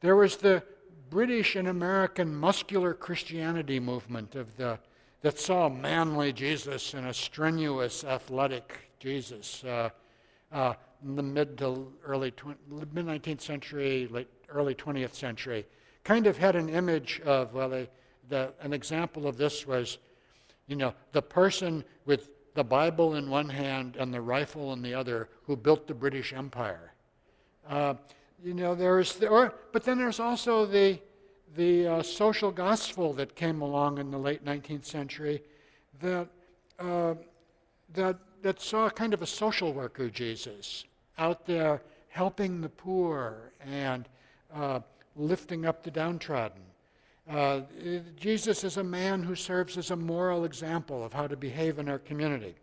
There 0.00 0.16
was 0.16 0.36
the 0.36 0.62
British 1.10 1.56
and 1.56 1.68
American 1.68 2.34
muscular 2.34 2.94
Christianity 2.94 3.80
movement 3.80 4.34
of 4.34 4.56
the, 4.56 4.78
that 5.22 5.38
saw 5.38 5.68
manly 5.68 6.32
Jesus 6.32 6.94
and 6.94 7.06
a 7.06 7.14
strenuous 7.14 8.04
athletic 8.04 8.90
Jesus 8.98 9.64
uh, 9.64 9.90
uh, 10.52 10.74
in 11.04 11.16
the 11.16 11.22
mid 11.22 11.58
to 11.58 11.92
early 12.04 12.32
mid 12.68 13.06
19th 13.06 13.40
century, 13.40 14.08
late 14.10 14.28
early 14.48 14.74
20th 14.74 15.14
century 15.14 15.66
kind 16.06 16.28
of 16.28 16.38
had 16.38 16.54
an 16.54 16.68
image 16.68 17.20
of, 17.24 17.52
well, 17.52 17.68
they, 17.68 17.88
the, 18.28 18.52
an 18.60 18.72
example 18.72 19.26
of 19.26 19.36
this 19.36 19.66
was, 19.66 19.98
you 20.68 20.76
know, 20.76 20.94
the 21.10 21.20
person 21.20 21.84
with 22.04 22.30
the 22.54 22.62
Bible 22.62 23.16
in 23.16 23.28
one 23.28 23.48
hand 23.48 23.96
and 23.96 24.14
the 24.14 24.20
rifle 24.20 24.72
in 24.72 24.82
the 24.82 24.94
other 24.94 25.28
who 25.46 25.56
built 25.56 25.88
the 25.88 25.94
British 25.94 26.32
Empire. 26.32 26.92
Uh, 27.68 27.94
you 28.44 28.54
know, 28.54 28.76
there's, 28.76 29.16
the, 29.16 29.26
or, 29.26 29.52
but 29.72 29.82
then 29.82 29.98
there's 29.98 30.20
also 30.20 30.64
the, 30.64 31.00
the 31.56 31.88
uh, 31.88 32.02
social 32.04 32.52
gospel 32.52 33.12
that 33.14 33.34
came 33.34 33.60
along 33.60 33.98
in 33.98 34.12
the 34.12 34.18
late 34.18 34.44
19th 34.44 34.84
century 34.84 35.42
that, 36.00 36.28
uh, 36.78 37.14
that, 37.94 38.16
that 38.42 38.60
saw 38.60 38.88
kind 38.90 39.14
of 39.14 39.22
a 39.22 39.26
social 39.26 39.72
worker 39.72 40.08
Jesus 40.08 40.84
out 41.18 41.46
there 41.46 41.82
helping 42.08 42.60
the 42.60 42.68
poor 42.68 43.52
and 43.60 44.08
uh, 44.54 44.80
lifting 45.16 45.66
up 45.66 45.82
the 45.82 45.90
downtrodden. 45.90 46.62
Uh, 47.28 47.62
Jesus 48.16 48.62
is 48.62 48.76
a 48.76 48.84
man 48.84 49.22
who 49.22 49.34
serves 49.34 49.76
as 49.76 49.90
a 49.90 49.96
moral 49.96 50.44
example 50.44 51.04
of 51.04 51.12
how 51.12 51.26
to 51.26 51.36
behave 51.36 51.78
in 51.78 51.88
our 51.88 51.98
community. 51.98 52.54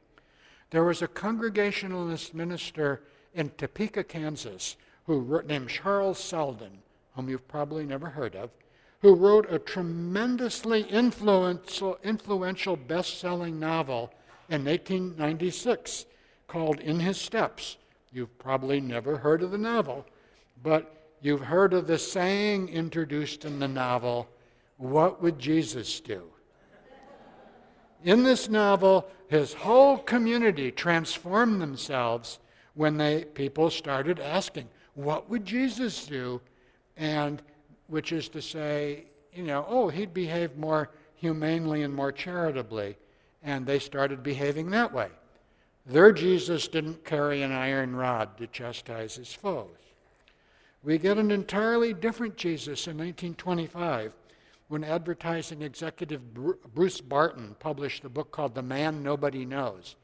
There 0.70 0.84
was 0.84 1.02
a 1.02 1.08
Congregationalist 1.08 2.34
minister 2.34 3.02
in 3.34 3.50
Topeka, 3.58 4.06
Kansas, 4.06 4.78
who 5.06 5.20
wrote, 5.20 5.46
named 5.46 5.70
Charles 5.70 6.24
Sheldon, 6.24 6.80
whom 7.16 7.30
you've 7.30 7.48
probably 7.48 7.86
never 7.86 8.10
heard 8.10 8.36
of, 8.36 8.50
who 9.02 9.14
wrote 9.14 9.52
a 9.52 9.60
tremendously 9.60 10.84
influential, 10.84 11.98
influential 12.04 12.78
best-selling 12.78 13.60
novel 13.60 14.14
in 14.50 14.66
1896 14.66 16.06
called 16.48 16.80
In 16.80 17.00
His 17.00 17.18
Steps. 17.20 17.78
You've 18.12 18.38
probably 18.38 18.80
never 18.80 19.18
heard 19.18 19.42
of 19.42 19.52
the 19.52 19.58
novel, 19.58 20.06
but 20.62 21.04
You've 21.24 21.40
heard 21.40 21.74
of 21.74 21.88
the 21.88 21.98
saying 21.98 22.68
introduced 22.68 23.46
in 23.46 23.58
the 23.58 23.68
novel, 23.68 24.28
What 24.76 25.22
Would 25.24 25.40
Jesus 25.40 26.02
Do? 26.02 26.24
In 28.04 28.24
this 28.24 28.50
novel, 28.50 29.08
his 29.30 29.54
whole 29.54 29.98
community 29.98 30.70
transformed 30.70 31.62
themselves 31.62 32.40
when 32.74 32.98
they, 32.98 33.24
people 33.24 33.70
started 33.70 34.20
asking, 34.20 34.68
What 34.96 35.30
would 35.30 35.46
Jesus 35.46 36.06
do? 36.06 36.42
And 36.98 37.42
which 37.88 38.12
is 38.12 38.28
to 38.30 38.42
say, 38.42 39.06
you 39.32 39.44
know, 39.44 39.66
oh, 39.70 39.88
he'd 39.88 40.14
behave 40.14 40.58
more 40.58 40.90
humanely 41.16 41.84
and 41.84 41.96
more 41.96 42.12
charitably. 42.12 42.98
And 43.44 43.66
they 43.66 43.80
started 43.80 44.24
behaving 44.24 44.72
that 44.72 44.94
way. 44.94 45.10
Their 45.86 46.14
Jesus 46.14 46.68
didn't 46.68 47.04
carry 47.04 47.42
an 47.42 47.52
iron 47.52 47.96
rod 47.96 48.38
to 48.38 48.48
chastise 48.48 49.16
his 49.16 49.34
foes. 49.34 49.76
We 50.82 50.98
get 50.98 51.18
an 51.18 51.32
entirely 51.32 51.94
different 51.94 52.38
Jesus 52.38 52.88
in 52.88 52.98
1925 52.98 54.14
when 54.68 54.84
advertising 54.84 55.62
executive 55.62 56.34
Bruce 56.34 57.02
Barton 57.02 57.56
published 57.60 58.06
a 58.06 58.10
book 58.10 58.32
called 58.32 58.56
The 58.56 58.62
Man 58.62 59.04
Nobody 59.04 59.46
Knows. 59.46 59.96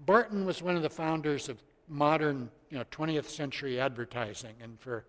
Barton 0.00 0.44
was 0.44 0.62
one 0.62 0.76
of 0.76 0.82
the 0.82 0.90
founders 0.90 1.48
of 1.48 1.62
modern 1.88 2.50
you 2.70 2.78
know, 2.78 2.84
20th 2.90 3.26
century 3.26 3.80
advertising, 3.80 4.54
and 4.62 4.78
for 4.78 5.04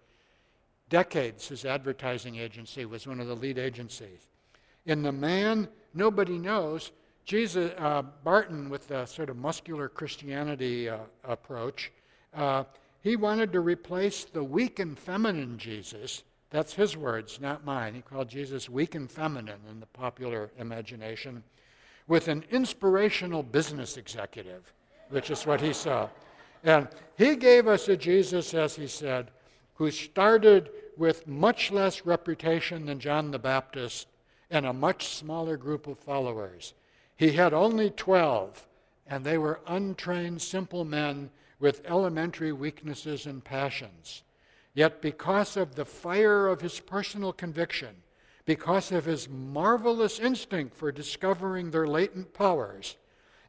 decades 0.89 1.47
his 1.47 1.65
advertising 1.65 2.35
agency 2.35 2.85
was 2.85 3.07
one 3.07 3.19
of 3.19 3.27
the 3.27 3.35
lead 3.35 3.57
agencies. 3.57 4.27
In 4.85 5.01
The 5.01 5.11
Man 5.11 5.67
Nobody 5.93 6.37
Knows, 6.37 6.91
Jesus, 7.25 7.71
uh, 7.79 8.03
Barton, 8.23 8.69
with 8.69 8.87
the 8.87 9.05
sort 9.07 9.29
of 9.31 9.37
muscular 9.37 9.89
Christianity 9.89 10.87
uh, 10.87 10.97
approach, 11.23 11.91
uh, 12.35 12.65
he 13.01 13.15
wanted 13.15 13.51
to 13.53 13.61
replace 13.61 14.25
the 14.25 14.43
weak 14.43 14.77
and 14.77 14.97
feminine 14.97 15.57
Jesus. 15.57 16.23
That's 16.51 16.73
his 16.73 16.95
words, 16.95 17.39
not 17.41 17.65
mine. 17.65 17.95
He 17.95 18.01
called 18.01 18.29
Jesus 18.29 18.69
weak 18.69 18.93
and 18.93 19.09
feminine 19.09 19.59
in 19.69 19.79
the 19.79 19.87
popular 19.87 20.51
imagination 20.59 21.43
with 22.07 22.27
an 22.27 22.45
inspirational 22.51 23.41
business 23.41 23.97
executive, 23.97 24.71
which 25.09 25.31
is 25.31 25.47
what 25.47 25.61
he 25.61 25.73
saw. 25.73 26.07
And 26.63 26.87
he 27.17 27.35
gave 27.35 27.67
us 27.67 27.87
a 27.87 27.97
Jesus, 27.97 28.53
as 28.53 28.75
he 28.75 28.87
said, 28.87 29.31
who 29.75 29.89
started 29.89 30.69
with 30.95 31.27
much 31.27 31.71
less 31.71 32.05
reputation 32.05 32.85
than 32.85 32.99
John 32.99 33.31
the 33.31 33.39
Baptist 33.39 34.07
and 34.51 34.65
a 34.65 34.73
much 34.73 35.07
smaller 35.07 35.57
group 35.57 35.87
of 35.87 35.97
followers. 35.97 36.73
He 37.15 37.31
had 37.31 37.53
only 37.53 37.89
12, 37.89 38.67
and 39.07 39.23
they 39.23 39.37
were 39.37 39.61
untrained, 39.67 40.41
simple 40.41 40.83
men 40.83 41.29
with 41.59 41.85
elementary 41.85 42.51
weaknesses 42.51 43.25
and 43.25 43.43
passions. 43.43 44.23
Yet, 44.73 45.01
because 45.01 45.55
of 45.55 45.75
the 45.75 45.85
fire 45.85 46.47
of 46.47 46.59
his 46.59 46.79
personal 46.81 47.31
conviction, 47.31 48.03
because 48.45 48.91
of 48.91 49.05
his 49.05 49.29
marvelous 49.29 50.19
instinct 50.19 50.75
for 50.75 50.91
discovering 50.91 51.71
their 51.71 51.87
latent 51.87 52.33
powers, 52.33 52.97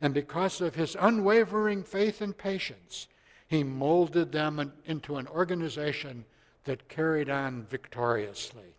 and 0.01 0.15
because 0.15 0.61
of 0.61 0.77
his 0.77 0.97
unwavering 1.01 1.83
faith 1.83 2.21
and 2.21 2.39
patience, 2.39 3.09
he 3.49 3.65
molded 3.65 4.31
them 4.31 4.73
into 4.85 5.17
an 5.17 5.27
organization 5.27 6.25
that 6.65 6.89
carried 6.89 7.29
on 7.29 7.65
victoriously. 7.65 8.76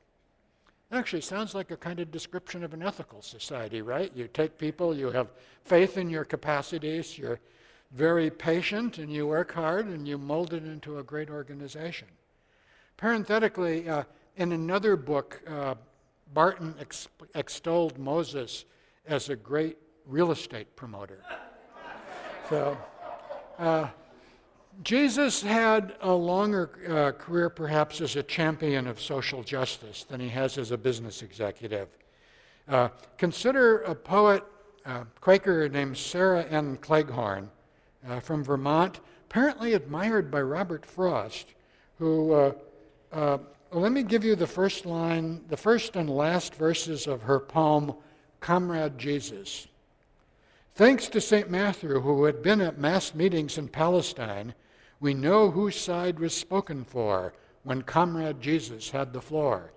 Actually 0.91 1.21
sounds 1.21 1.53
like 1.53 1.69
a 1.71 1.77
kind 1.77 1.99
of 1.99 2.11
description 2.11 2.63
of 2.63 2.73
an 2.73 2.81
ethical 2.81 3.21
society, 3.21 3.81
right? 3.81 4.11
You 4.15 4.29
take 4.29 4.57
people, 4.57 4.95
you 4.95 5.11
have 5.11 5.27
faith 5.65 5.97
in 5.97 6.09
your 6.09 6.23
capacities, 6.23 7.17
you're 7.17 7.39
very 7.91 8.29
patient, 8.29 8.97
and 8.97 9.11
you 9.11 9.27
work 9.27 9.51
hard, 9.53 9.87
and 9.87 10.07
you 10.07 10.17
mold 10.17 10.53
it 10.53 10.63
into 10.63 10.99
a 10.99 11.03
great 11.03 11.29
organization. 11.29 12.07
Parenthetically, 12.95 13.89
uh, 13.89 14.03
in 14.37 14.53
another 14.53 14.95
book, 14.95 15.41
uh, 15.47 15.75
Barton 16.33 16.73
ex- 16.79 17.09
extolled 17.35 17.97
Moses 17.97 18.63
as 19.05 19.29
a 19.29 19.35
great 19.35 19.77
real 20.05 20.31
estate 20.31 20.75
promoter. 20.75 21.23
So, 22.49 22.77
uh, 23.59 23.89
Jesus 24.83 25.41
had 25.41 25.95
a 26.01 26.11
longer 26.11 26.69
uh, 26.87 27.11
career, 27.17 27.49
perhaps, 27.49 27.99
as 27.99 28.15
a 28.15 28.23
champion 28.23 28.87
of 28.87 29.01
social 29.01 29.43
justice 29.43 30.03
than 30.03 30.19
he 30.19 30.29
has 30.29 30.57
as 30.57 30.71
a 30.71 30.77
business 30.77 31.21
executive. 31.23 31.87
Uh, 32.67 32.89
consider 33.17 33.79
a 33.81 33.95
poet, 33.95 34.43
uh, 34.85 35.03
Quaker 35.19 35.67
named 35.69 35.97
Sarah 35.97 36.43
N. 36.43 36.77
Cleghorn 36.77 37.49
uh, 38.07 38.19
from 38.19 38.43
Vermont, 38.43 38.99
apparently 39.29 39.73
admired 39.73 40.29
by 40.29 40.41
Robert 40.41 40.85
Frost, 40.85 41.53
who, 41.97 42.33
uh, 42.33 42.51
uh, 43.11 43.37
let 43.71 43.91
me 43.91 44.03
give 44.03 44.23
you 44.23 44.35
the 44.35 44.47
first 44.47 44.85
line, 44.85 45.43
the 45.49 45.57
first 45.57 45.95
and 45.95 46.09
last 46.09 46.53
verses 46.55 47.07
of 47.07 47.23
her 47.23 47.39
poem, 47.39 47.93
Comrade 48.39 48.97
Jesus. 48.97 49.67
Thanks 50.75 51.07
to 51.09 51.19
St. 51.19 51.49
Matthew, 51.49 52.01
who 52.01 52.25
had 52.25 52.43
been 52.43 52.61
at 52.61 52.77
mass 52.77 53.15
meetings 53.15 53.57
in 53.57 53.67
Palestine, 53.67 54.53
we 54.99 55.13
know 55.13 55.51
whose 55.51 55.79
side 55.79 56.19
was 56.19 56.33
spoken 56.33 56.83
for 56.83 57.33
when 57.63 57.81
Comrade 57.81 58.41
Jesus 58.41 58.89
had 58.89 59.13
the 59.13 59.21
floor. 59.21 59.71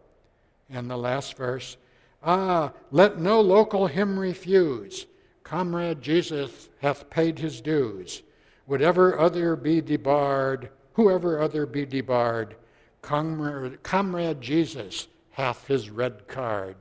And 0.69 0.91
the 0.91 0.97
last 0.97 1.37
verse 1.37 1.77
Ah, 2.23 2.73
let 2.91 3.19
no 3.19 3.41
local 3.41 3.87
hymn 3.87 4.19
refuse. 4.19 5.07
Comrade 5.43 6.03
Jesus 6.03 6.69
hath 6.81 7.09
paid 7.09 7.39
his 7.39 7.61
dues. 7.61 8.23
Whatever 8.67 9.19
other 9.19 9.57
be 9.57 9.81
debarred, 9.81 10.71
whoever 10.93 11.41
other 11.41 11.65
be 11.67 11.87
debarred, 11.87 12.57
Comrade, 13.03 13.83
Comrade 13.83 14.41
Jesus 14.41 15.09
hath 15.31 15.67
his 15.67 15.89
red 15.89 16.29
card. 16.29 16.77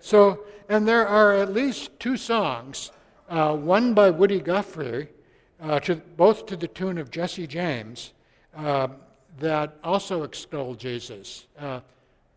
So, 0.00 0.40
and 0.68 0.88
there 0.88 1.06
are 1.06 1.32
at 1.32 1.52
least 1.54 1.98
two 2.00 2.16
songs, 2.16 2.90
uh, 3.28 3.54
one 3.54 3.94
by 3.94 4.10
Woody 4.10 4.40
Guthrie 4.40 5.08
uh, 5.62 5.80
to, 5.80 5.96
both 6.16 6.46
to 6.46 6.56
the 6.56 6.68
tune 6.68 6.98
of 6.98 7.10
Jesse 7.10 7.46
James, 7.46 8.12
uh, 8.56 8.88
that 9.38 9.76
also 9.84 10.22
extol 10.22 10.74
Jesus. 10.74 11.46
Uh, 11.58 11.80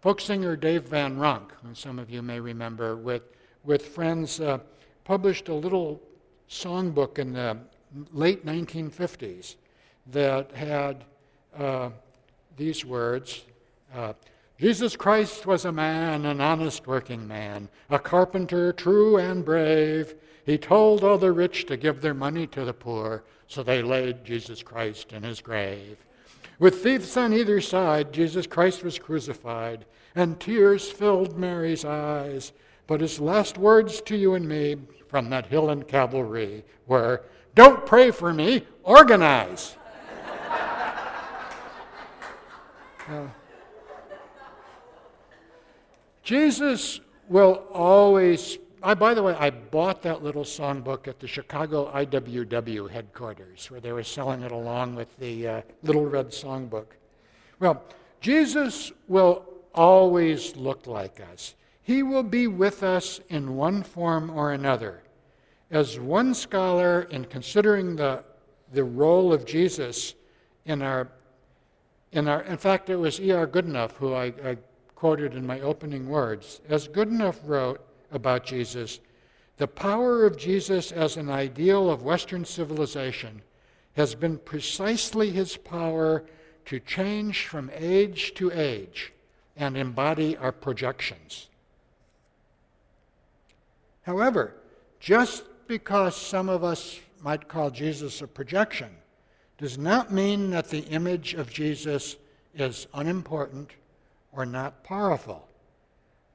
folk 0.01 0.21
singer 0.21 0.55
Dave 0.55 0.83
Van 0.83 1.17
Ronk, 1.17 1.51
some 1.73 1.99
of 1.99 2.09
you 2.09 2.21
may 2.21 2.39
remember, 2.39 2.95
with, 2.95 3.23
with 3.63 3.85
friends, 3.85 4.39
uh, 4.39 4.59
published 5.03 5.49
a 5.49 5.53
little 5.53 6.01
songbook 6.49 7.19
in 7.19 7.33
the 7.33 7.57
late 8.11 8.45
1950s 8.45 9.55
that 10.11 10.51
had 10.51 11.03
uh, 11.57 11.89
these 12.57 12.85
words. 12.85 13.43
Uh, 13.93 14.13
Jesus 14.59 14.95
Christ 14.95 15.45
was 15.45 15.65
a 15.65 15.71
man, 15.71 16.25
an 16.25 16.39
honest 16.39 16.87
working 16.87 17.27
man, 17.27 17.69
a 17.89 17.99
carpenter 17.99 18.71
true 18.71 19.17
and 19.17 19.43
brave. 19.43 20.15
He 20.45 20.57
told 20.57 21.03
all 21.03 21.17
the 21.17 21.31
rich 21.31 21.65
to 21.67 21.77
give 21.77 22.01
their 22.01 22.13
money 22.13 22.47
to 22.47 22.65
the 22.65 22.73
poor, 22.73 23.23
so 23.47 23.63
they 23.63 23.81
laid 23.81 24.25
Jesus 24.25 24.61
Christ 24.61 25.13
in 25.13 25.23
his 25.23 25.41
grave. 25.41 25.97
With 26.59 26.83
thieves 26.83 27.15
on 27.17 27.33
either 27.33 27.61
side, 27.61 28.13
Jesus 28.13 28.47
Christ 28.47 28.83
was 28.83 28.99
crucified, 28.99 29.85
and 30.15 30.39
tears 30.39 30.91
filled 30.91 31.37
Mary's 31.37 31.85
eyes. 31.85 32.51
But 32.87 33.01
his 33.01 33.19
last 33.19 33.57
words 33.57 34.01
to 34.01 34.17
you 34.17 34.33
and 34.33 34.47
me 34.47 34.77
from 35.07 35.29
that 35.29 35.47
hill 35.47 35.69
in 35.69 35.83
Calvary 35.83 36.63
were, 36.87 37.23
Don't 37.55 37.85
pray 37.85 38.11
for 38.11 38.33
me, 38.33 38.65
organize. 38.83 39.77
uh, 43.09 43.27
Jesus 46.23 46.99
will 47.29 47.63
always 47.71 48.57
I, 48.85 48.95
by 48.95 49.13
the 49.13 49.23
way, 49.23 49.33
I 49.33 49.49
bought 49.49 50.01
that 50.01 50.23
little 50.23 50.43
songbook 50.43 51.07
at 51.07 51.21
the 51.21 51.27
Chicago 51.27 51.89
IWW 51.95 52.89
headquarters, 52.89 53.71
where 53.71 53.79
they 53.79 53.93
were 53.93 54.03
selling 54.03 54.43
it 54.43 54.51
along 54.51 54.95
with 54.95 55.17
the 55.19 55.47
uh, 55.47 55.61
Little 55.83 56.05
Red 56.05 56.27
Songbook. 56.27 56.87
Well, 57.61 57.81
Jesus 58.19 58.91
will 59.07 59.45
always 59.73 60.57
look 60.57 60.85
like 60.85 61.21
us. 61.21 61.55
He 61.81 62.03
will 62.03 62.23
be 62.23 62.47
with 62.47 62.83
us 62.83 63.21
in 63.29 63.55
one 63.55 63.83
form 63.83 64.29
or 64.29 64.51
another. 64.51 65.01
As 65.71 65.97
one 65.97 66.33
scholar, 66.33 67.03
in 67.03 67.23
considering 67.23 67.95
the, 67.95 68.21
the 68.73 68.83
role 68.83 69.31
of 69.31 69.45
Jesus 69.45 70.13
in 70.65 70.81
our, 70.81 71.07
in 72.11 72.27
our, 72.27 72.41
in 72.41 72.57
fact, 72.57 72.89
it 72.89 72.97
was 72.97 73.21
E.R. 73.21 73.47
Goodenough 73.47 73.93
who 73.93 74.13
I, 74.13 74.33
I 74.43 74.57
quoted 74.93 75.35
in 75.35 75.47
my 75.47 75.61
opening 75.61 76.09
words. 76.09 76.59
As 76.67 76.89
Goodenough 76.89 77.37
wrote, 77.45 77.81
about 78.13 78.45
Jesus, 78.45 78.99
the 79.57 79.67
power 79.67 80.25
of 80.25 80.37
Jesus 80.37 80.91
as 80.91 81.17
an 81.17 81.29
ideal 81.29 81.89
of 81.89 82.03
Western 82.03 82.45
civilization 82.45 83.41
has 83.93 84.15
been 84.15 84.37
precisely 84.37 85.29
his 85.29 85.57
power 85.57 86.23
to 86.65 86.79
change 86.79 87.45
from 87.45 87.69
age 87.75 88.33
to 88.35 88.51
age 88.51 89.13
and 89.55 89.77
embody 89.77 90.35
our 90.37 90.51
projections. 90.51 91.49
However, 94.03 94.55
just 94.99 95.43
because 95.67 96.15
some 96.15 96.49
of 96.49 96.63
us 96.63 96.99
might 97.21 97.47
call 97.47 97.69
Jesus 97.69 98.21
a 98.21 98.27
projection 98.27 98.89
does 99.57 99.77
not 99.77 100.11
mean 100.11 100.49
that 100.49 100.69
the 100.69 100.85
image 100.85 101.33
of 101.35 101.51
Jesus 101.51 102.17
is 102.55 102.87
unimportant 102.93 103.71
or 104.31 104.45
not 104.45 104.83
powerful. 104.83 105.47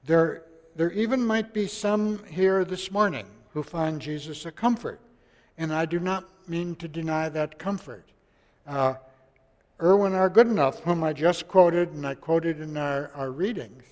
There 0.05 0.45
there 0.79 0.93
even 0.93 1.27
might 1.27 1.53
be 1.53 1.67
some 1.67 2.23
here 2.27 2.65
this 2.65 2.93
morning 2.93 3.27
who 3.53 3.65
find 3.65 4.01
Jesus 4.01 4.47
a 4.47 4.53
comfort, 4.53 5.01
and 5.59 5.75
I 5.75 5.85
do 5.87 5.99
not 5.99 6.29
mean 6.47 6.77
to 6.77 6.87
deny 6.87 7.29
that 7.31 7.59
comfort. 7.59 8.05
Uh, 8.65 8.95
Erwin 9.83 10.15
R. 10.15 10.31
Goodenough, 10.31 10.79
whom 10.83 11.03
I 11.03 11.13
just 11.13 11.49
quoted 11.49 11.95
and 11.95 12.07
I 12.07 12.15
quoted 12.15 12.61
in 12.61 12.77
our, 12.77 13.11
our 13.17 13.33
readings, 13.33 13.83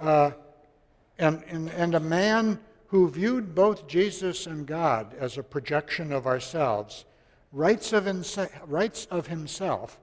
uh, 0.00 0.30
and, 1.18 1.44
and, 1.46 1.68
and 1.68 1.94
a 1.94 2.00
man 2.00 2.58
who 2.86 3.10
viewed 3.10 3.54
both 3.54 3.86
Jesus 3.86 4.46
and 4.46 4.66
God 4.66 5.14
as 5.20 5.36
a 5.36 5.42
projection 5.42 6.10
of 6.10 6.26
ourselves, 6.26 7.04
writes 7.52 7.92
of, 7.92 8.04
inse- 8.04 8.50
writes 8.66 9.06
of 9.10 9.26
himself 9.26 9.98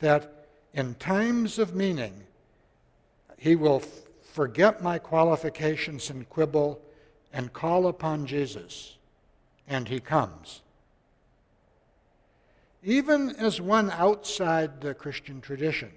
that 0.00 0.48
in 0.74 0.96
times 0.96 1.58
of 1.58 1.74
meaning, 1.74 2.24
he 3.38 3.56
will 3.56 3.82
forget 4.32 4.82
my 4.82 4.98
qualifications 4.98 6.08
and 6.08 6.28
quibble 6.28 6.80
and 7.32 7.52
call 7.52 7.86
upon 7.86 8.26
Jesus, 8.26 8.96
and 9.68 9.88
he 9.88 10.00
comes. 10.00 10.62
Even 12.82 13.30
as 13.36 13.60
one 13.60 13.90
outside 13.90 14.80
the 14.80 14.94
Christian 14.94 15.40
tradition, 15.40 15.92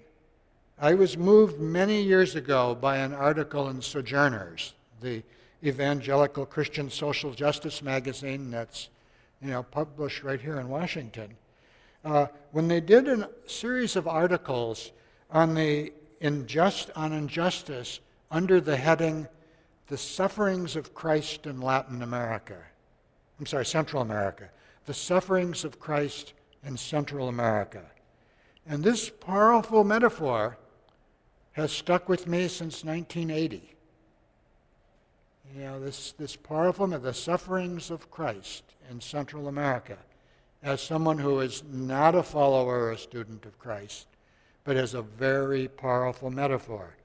I 0.80 0.94
was 0.94 1.18
moved 1.18 1.60
many 1.60 2.02
years 2.02 2.36
ago 2.36 2.76
by 2.76 2.98
an 2.98 3.14
article 3.14 3.70
in 3.70 3.82
Sojourners, 3.82 4.74
the 5.00 5.24
evangelical 5.64 6.46
Christian 6.46 6.90
social 6.90 7.32
justice 7.32 7.82
magazine 7.82 8.52
that's 8.52 8.90
you 9.42 9.50
know, 9.50 9.64
published 9.64 10.24
right 10.24 10.42
here 10.42 10.60
in 10.60 10.68
Washington. 10.68 11.36
Uh, 12.04 12.28
when 12.52 12.68
they 12.68 12.82
did 12.82 13.08
a 13.08 13.30
series 13.48 13.96
of 13.96 14.08
articles 14.08 14.92
on 15.32 15.56
the 15.56 15.92
injust, 16.22 16.90
on 16.96 17.14
injustice 17.14 18.00
under 18.32 18.60
the 18.60 18.78
heading 18.78 19.28
The 19.88 19.98
Sufferings 19.98 20.76
of 20.76 20.94
Christ 20.94 21.46
in 21.46 21.62
Latin 21.62 22.02
America. 22.02 22.58
I'm 23.40 23.46
sorry, 23.46 23.66
Central 23.66 24.02
America. 24.02 24.50
The 24.86 24.94
Sufferings 24.94 25.64
of 25.64 25.80
Christ 25.80 26.34
in 26.66 26.78
Central 26.78 27.30
America. 27.30 27.84
And 28.68 28.84
this 28.84 29.10
powerful 29.10 29.84
metaphor 29.84 30.58
has 31.54 31.72
stuck 31.72 32.10
with 32.10 32.28
me 32.28 32.48
since 32.48 32.84
1980. 32.84 33.76
You 35.56 35.62
know, 35.62 35.80
this, 35.80 36.14
this 36.14 36.36
powerful, 36.36 36.88
the 36.88 37.14
sufferings 37.14 37.90
of 37.90 38.12
Christ 38.12 38.64
in 38.90 39.00
Central 39.00 39.48
America, 39.48 39.98
as 40.62 40.82
someone 40.82 41.18
who 41.18 41.40
is 41.40 41.64
not 41.72 42.16
a 42.16 42.24
follower 42.24 42.86
or 42.86 42.92
a 42.92 42.98
student 42.98 43.46
of 43.46 43.58
Christ, 43.58 44.08
but 44.66 44.76
as 44.76 44.94
a 44.94 45.02
very 45.02 45.68
powerful 45.68 46.30
metaphor. 46.30 46.96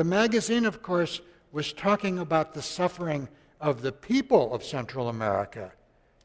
The 0.00 0.04
magazine, 0.04 0.64
of 0.64 0.80
course, 0.80 1.20
was 1.52 1.74
talking 1.74 2.18
about 2.18 2.54
the 2.54 2.62
suffering 2.62 3.28
of 3.60 3.82
the 3.82 3.92
people 3.92 4.54
of 4.54 4.64
Central 4.64 5.10
America. 5.10 5.72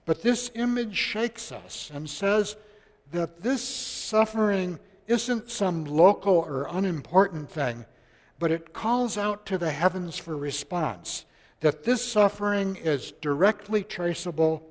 But 0.05 0.21
this 0.21 0.49
image 0.55 0.95
shakes 0.95 1.51
us 1.51 1.91
and 1.93 2.09
says 2.09 2.55
that 3.11 3.41
this 3.43 3.61
suffering 3.61 4.79
isn't 5.07 5.51
some 5.51 5.83
local 5.83 6.35
or 6.35 6.69
unimportant 6.71 7.51
thing, 7.51 7.83
but 8.39 8.49
it 8.49 8.71
calls 8.71 9.17
out 9.17 9.45
to 9.47 9.57
the 9.57 9.71
heavens 9.71 10.17
for 10.17 10.37
response. 10.37 11.25
That 11.59 11.83
this 11.83 12.01
suffering 12.01 12.77
is 12.77 13.11
directly 13.19 13.83
traceable, 13.83 14.65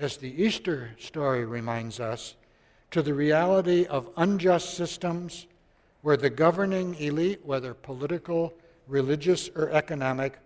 as 0.00 0.16
the 0.16 0.42
Easter 0.42 0.96
story 0.98 1.44
reminds 1.44 2.00
us, 2.00 2.34
to 2.90 3.02
the 3.02 3.14
reality 3.14 3.86
of 3.86 4.10
unjust 4.16 4.74
systems 4.74 5.46
where 6.02 6.16
the 6.16 6.30
governing 6.30 6.94
elite, 6.96 7.40
whether 7.44 7.74
political, 7.74 8.54
religious, 8.86 9.50
or 9.54 9.70
economic, 9.70 10.38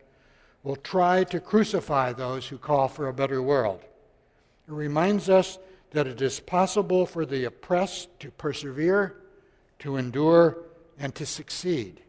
will 0.62 0.76
try 0.76 1.24
to 1.24 1.40
crucify 1.40 2.12
those 2.12 2.46
who 2.46 2.56
call 2.58 2.88
for 2.88 3.08
a 3.08 3.12
better 3.12 3.42
world. 3.42 3.80
It 3.82 4.72
reminds 4.72 5.28
us 5.28 5.58
that 5.90 6.06
it 6.06 6.22
is 6.22 6.40
possible 6.40 7.04
for 7.04 7.26
the 7.26 7.44
oppressed 7.44 8.08
to 8.20 8.30
persevere, 8.30 9.16
to 9.80 9.96
endure, 9.96 10.58
and 10.98 11.14
to 11.16 11.26
succeed. 11.26 12.00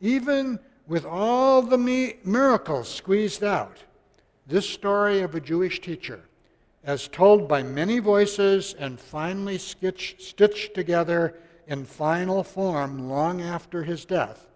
Even 0.00 0.58
with 0.86 1.04
all 1.04 1.60
the 1.62 2.16
miracles 2.24 2.88
squeezed 2.88 3.44
out, 3.44 3.78
this 4.46 4.68
story 4.68 5.20
of 5.20 5.34
a 5.34 5.40
Jewish 5.40 5.80
teacher, 5.80 6.22
as 6.82 7.08
told 7.08 7.46
by 7.46 7.62
many 7.62 7.98
voices 7.98 8.74
and 8.78 8.98
finally 8.98 9.58
stitched 9.58 10.74
together 10.74 11.34
in 11.70 11.84
final 11.84 12.42
form 12.42 13.08
long 13.08 13.40
after 13.40 13.84
his 13.84 14.04
death, 14.04 14.48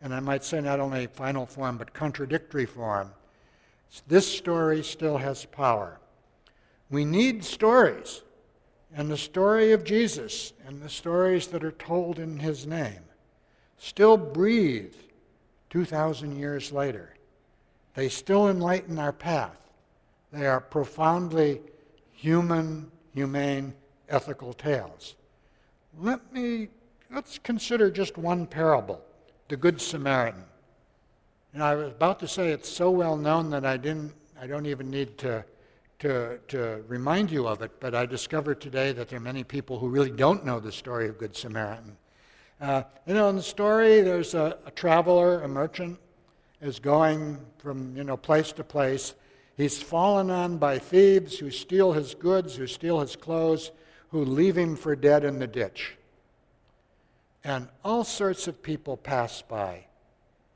and 0.00 0.14
I 0.14 0.20
might 0.20 0.42
say 0.42 0.58
not 0.62 0.80
only 0.80 1.06
final 1.06 1.44
form 1.44 1.76
but 1.76 1.92
contradictory 1.92 2.64
form, 2.64 3.12
this 4.08 4.26
story 4.26 4.82
still 4.82 5.18
has 5.18 5.44
power. 5.44 6.00
We 6.88 7.04
need 7.04 7.44
stories, 7.44 8.22
and 8.94 9.10
the 9.10 9.18
story 9.18 9.72
of 9.72 9.84
Jesus 9.84 10.54
and 10.66 10.80
the 10.80 10.88
stories 10.88 11.48
that 11.48 11.62
are 11.62 11.72
told 11.72 12.18
in 12.18 12.38
his 12.38 12.66
name 12.66 13.04
still 13.76 14.16
breathe 14.16 14.94
2,000 15.68 16.38
years 16.38 16.72
later. 16.72 17.14
They 17.94 18.08
still 18.08 18.48
enlighten 18.48 18.98
our 18.98 19.12
path. 19.12 19.60
They 20.32 20.46
are 20.46 20.60
profoundly 20.60 21.60
human, 22.12 22.90
humane, 23.12 23.74
ethical 24.08 24.54
tales. 24.54 25.16
Let 25.98 26.32
me, 26.32 26.68
let's 27.10 27.38
consider 27.38 27.90
just 27.90 28.16
one 28.16 28.46
parable, 28.46 29.00
the 29.48 29.56
Good 29.56 29.80
Samaritan. 29.80 30.44
And 31.52 31.62
I 31.62 31.74
was 31.74 31.88
about 31.88 32.18
to 32.20 32.28
say 32.28 32.50
it's 32.50 32.68
so 32.68 32.90
well 32.90 33.16
known 33.16 33.50
that 33.50 33.66
I 33.66 33.76
didn't, 33.76 34.12
I 34.40 34.46
don't 34.46 34.66
even 34.66 34.90
need 34.90 35.18
to, 35.18 35.44
to, 35.98 36.38
to 36.48 36.82
remind 36.88 37.30
you 37.30 37.46
of 37.46 37.60
it, 37.60 37.72
but 37.78 37.94
I 37.94 38.06
discovered 38.06 38.60
today 38.60 38.92
that 38.92 39.08
there 39.08 39.18
are 39.18 39.22
many 39.22 39.44
people 39.44 39.78
who 39.78 39.88
really 39.88 40.10
don't 40.10 40.46
know 40.46 40.60
the 40.60 40.72
story 40.72 41.08
of 41.08 41.18
Good 41.18 41.36
Samaritan. 41.36 41.96
Uh, 42.60 42.84
you 43.06 43.14
know, 43.14 43.28
in 43.28 43.36
the 43.36 43.42
story, 43.42 44.00
there's 44.00 44.34
a, 44.34 44.56
a 44.64 44.70
traveler, 44.70 45.42
a 45.42 45.48
merchant, 45.48 45.98
is 46.62 46.78
going 46.78 47.36
from 47.58 47.94
you 47.96 48.04
know 48.04 48.16
place 48.16 48.52
to 48.52 48.64
place. 48.64 49.14
He's 49.56 49.82
fallen 49.82 50.30
on 50.30 50.58
by 50.58 50.78
thieves 50.78 51.38
who 51.38 51.50
steal 51.50 51.92
his 51.92 52.14
goods, 52.14 52.56
who 52.56 52.66
steal 52.66 53.00
his 53.00 53.16
clothes, 53.16 53.72
who 54.12 54.24
leave 54.24 54.56
him 54.56 54.76
for 54.76 54.94
dead 54.94 55.24
in 55.24 55.38
the 55.38 55.46
ditch. 55.46 55.96
And 57.42 57.68
all 57.82 58.04
sorts 58.04 58.46
of 58.46 58.62
people 58.62 58.96
pass 58.96 59.42
by. 59.42 59.86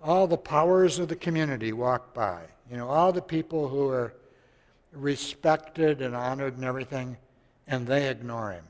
All 0.03 0.27
the 0.27 0.37
powers 0.37 0.99
of 0.99 1.09
the 1.09 1.17
community 1.17 1.73
walk 1.73 2.15
by. 2.15 2.43
You 2.71 2.77
know, 2.77 2.89
all 2.89 3.13
the 3.13 3.23
people 3.23 3.69
who 3.69 3.89
are 3.89 4.15
respected 4.93 6.03
and 6.03 6.15
honored 6.15 6.57
and 6.57 6.65
everything, 6.65 7.17
and 7.67 7.87
they 7.87 8.09
ignore 8.09 8.53
him. 8.53 8.65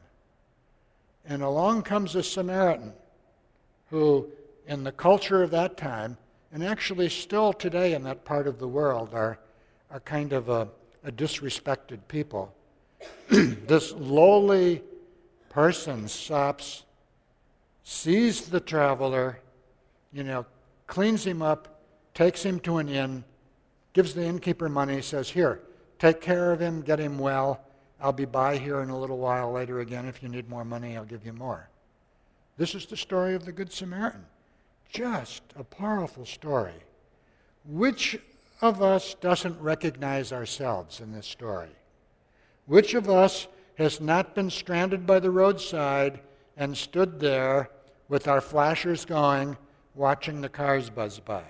And 1.29 1.42
along 1.42 1.83
comes 1.83 2.14
a 2.14 2.22
Samaritan 2.22 2.92
who, 3.90 4.29
in 4.68 4.85
the 4.85 4.92
culture 4.92 5.42
of 5.42 5.51
that 5.51 5.77
time, 5.77 6.16
and 6.53 6.62
actually 6.62 7.09
still 7.09 7.53
today 7.53 7.94
in 7.94 8.05
that 8.05 8.25
part 8.25 8.46
of 8.46 8.61
the 8.61 8.68
world, 8.68 9.11
are, 9.12 9.38
are 9.90 10.01
kind 10.01 10.33
of 10.33 10.49
a, 10.49 10.68
a 11.03 11.11
disrespected 11.11 11.99
people. 12.07 12.55
this 13.28 13.92
lowly 13.92 14.82
person 15.48 16.09
stops, 16.09 16.85
sees 17.82 18.42
the 18.42 18.61
traveler, 18.61 19.40
you 20.12 20.22
know, 20.22 20.46
cleans 20.87 21.26
him 21.26 21.42
up, 21.42 21.80
takes 22.14 22.42
him 22.42 22.61
to 22.61 22.78
an 22.78 22.88
inn, 22.88 23.24
gives 23.92 24.14
the 24.14 24.24
innkeeper 24.24 24.68
money, 24.68 25.00
says, 25.00 25.30
Here, 25.30 25.61
take 25.98 26.20
care 26.20 26.52
of 26.52 26.61
him, 26.61 26.82
get 26.82 26.98
him 26.98 27.18
well. 27.18 27.61
I'll 28.00 28.12
be 28.12 28.26
by 28.26 28.59
here 28.59 28.80
in 28.80 28.90
a 28.90 28.98
little 28.98 29.18
while 29.18 29.50
later 29.52 29.80
again. 29.80 30.06
If 30.06 30.22
you 30.22 30.28
need 30.28 30.48
more 30.48 30.64
money, 30.64 30.96
I'll 30.96 31.04
give 31.04 31.24
you 31.24 31.32
more. 31.32 31.70
This 32.59 32.74
is 32.74 32.87
the 32.87 32.96
story 32.96 33.35
of 33.35 33.44
the 33.44 33.52
Good 33.52 33.72
Samaritan. 33.72 34.26
Just 34.90 35.42
a 35.56 35.64
powerful 35.64 36.26
story. 36.26 36.74
Which 37.64 38.18
of 38.61 38.82
us 38.82 39.14
doesn't 39.14 39.61
recognize 39.61 40.32
ourselves 40.32 41.00
in 41.00 41.12
this 41.12 41.26
story? 41.26 41.70
Which 42.66 42.94
of 42.94 43.09
us 43.09 43.46
has 43.76 44.00
not 44.00 44.35
been 44.35 44.50
stranded 44.50 45.07
by 45.07 45.20
the 45.20 45.31
roadside 45.31 46.20
and 46.57 46.76
stood 46.76 47.20
there 47.20 47.70
with 48.09 48.29
our 48.29 48.40
flashers 48.40 49.05
going, 49.05 49.57
watching 49.94 50.40
the 50.40 50.48
cars 50.48 50.90
buzz 50.90 51.20
by? 51.20 51.44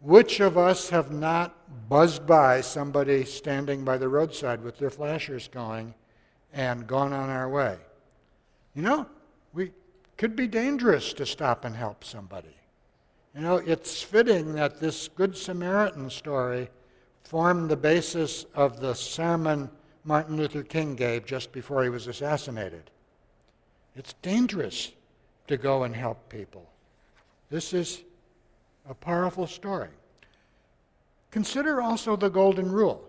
Which 0.00 0.40
of 0.40 0.56
us 0.58 0.90
have 0.90 1.10
not 1.10 1.88
buzzed 1.88 2.26
by 2.26 2.60
somebody 2.60 3.24
standing 3.24 3.84
by 3.84 3.98
the 3.98 4.08
roadside 4.08 4.62
with 4.62 4.78
their 4.78 4.90
flashers 4.90 5.48
going 5.48 5.94
and 6.52 6.86
gone 6.86 7.12
on 7.12 7.28
our 7.28 7.48
way? 7.48 7.76
You 8.74 8.82
know, 8.82 9.06
we 9.52 9.72
could 10.16 10.36
be 10.36 10.46
dangerous 10.46 11.12
to 11.14 11.26
stop 11.26 11.64
and 11.64 11.74
help 11.74 12.04
somebody. 12.04 12.54
You 13.34 13.42
know, 13.42 13.56
it's 13.56 14.02
fitting 14.02 14.54
that 14.54 14.80
this 14.80 15.08
Good 15.08 15.36
Samaritan 15.36 16.08
story 16.08 16.68
formed 17.26 17.68
the 17.68 17.76
basis 17.76 18.46
of 18.54 18.80
the 18.80 18.94
sermon 18.94 19.68
Martin 20.04 20.36
Luther 20.36 20.62
King 20.62 20.94
gave 20.94 21.26
just 21.26 21.50
before 21.50 21.82
he 21.82 21.88
was 21.88 22.06
assassinated. 22.06 22.90
It's 23.96 24.12
dangerous 24.22 24.92
to 25.48 25.56
go 25.56 25.82
and 25.82 25.94
help 25.94 26.28
people. 26.28 26.70
This 27.50 27.72
is 27.72 28.02
a 28.88 28.94
powerful 28.94 29.48
story. 29.48 29.88
Consider 31.32 31.82
also 31.82 32.14
the 32.14 32.28
Golden 32.28 32.70
Rule. 32.70 33.02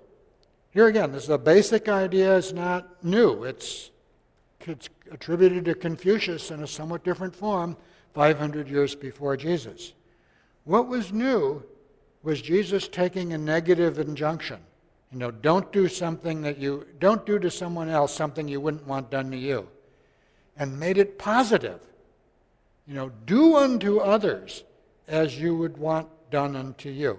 Here 0.72 0.88
again, 0.88 1.12
this 1.12 1.26
is 1.26 1.30
a 1.30 1.38
basic 1.38 1.88
idea, 1.88 2.38
it's 2.38 2.52
not 2.52 3.04
new. 3.04 3.44
It's 3.44 3.92
it's 4.62 4.90
attributed 5.12 5.64
to 5.66 5.76
Confucius 5.76 6.52
in 6.52 6.62
a 6.62 6.68
somewhat 6.68 7.04
different 7.04 7.34
form 7.34 7.78
500 8.14 8.68
years 8.68 8.96
before 8.96 9.38
Jesus. 9.38 9.94
What 10.66 10.88
was 10.88 11.14
new 11.14 11.64
was 12.28 12.42
Jesus 12.42 12.90
taking 12.90 13.32
a 13.32 13.38
negative 13.38 14.00
injunction. 14.00 14.60
You 15.14 15.20
know, 15.20 15.32
don't 15.32 15.72
do 15.72 15.88
something 15.88 16.42
that 16.42 16.58
you 16.58 16.86
don't 17.00 17.26
do 17.26 17.40
to 17.40 17.50
someone 17.50 17.88
else 17.88 18.14
something 18.14 18.50
you 18.50 18.60
wouldn't 18.60 18.86
want 18.86 19.10
done 19.10 19.32
to 19.32 19.38
you. 19.38 19.70
And 20.58 20.78
made 20.78 20.98
it 20.98 21.18
positive. 21.18 21.80
You 22.86 22.96
know, 22.96 23.12
do 23.26 23.56
unto 23.56 24.00
others 24.00 24.66
as 25.08 25.40
you 25.40 25.56
would 25.56 25.78
want 25.78 26.10
done 26.30 26.58
unto 26.58 26.90
you. 26.90 27.18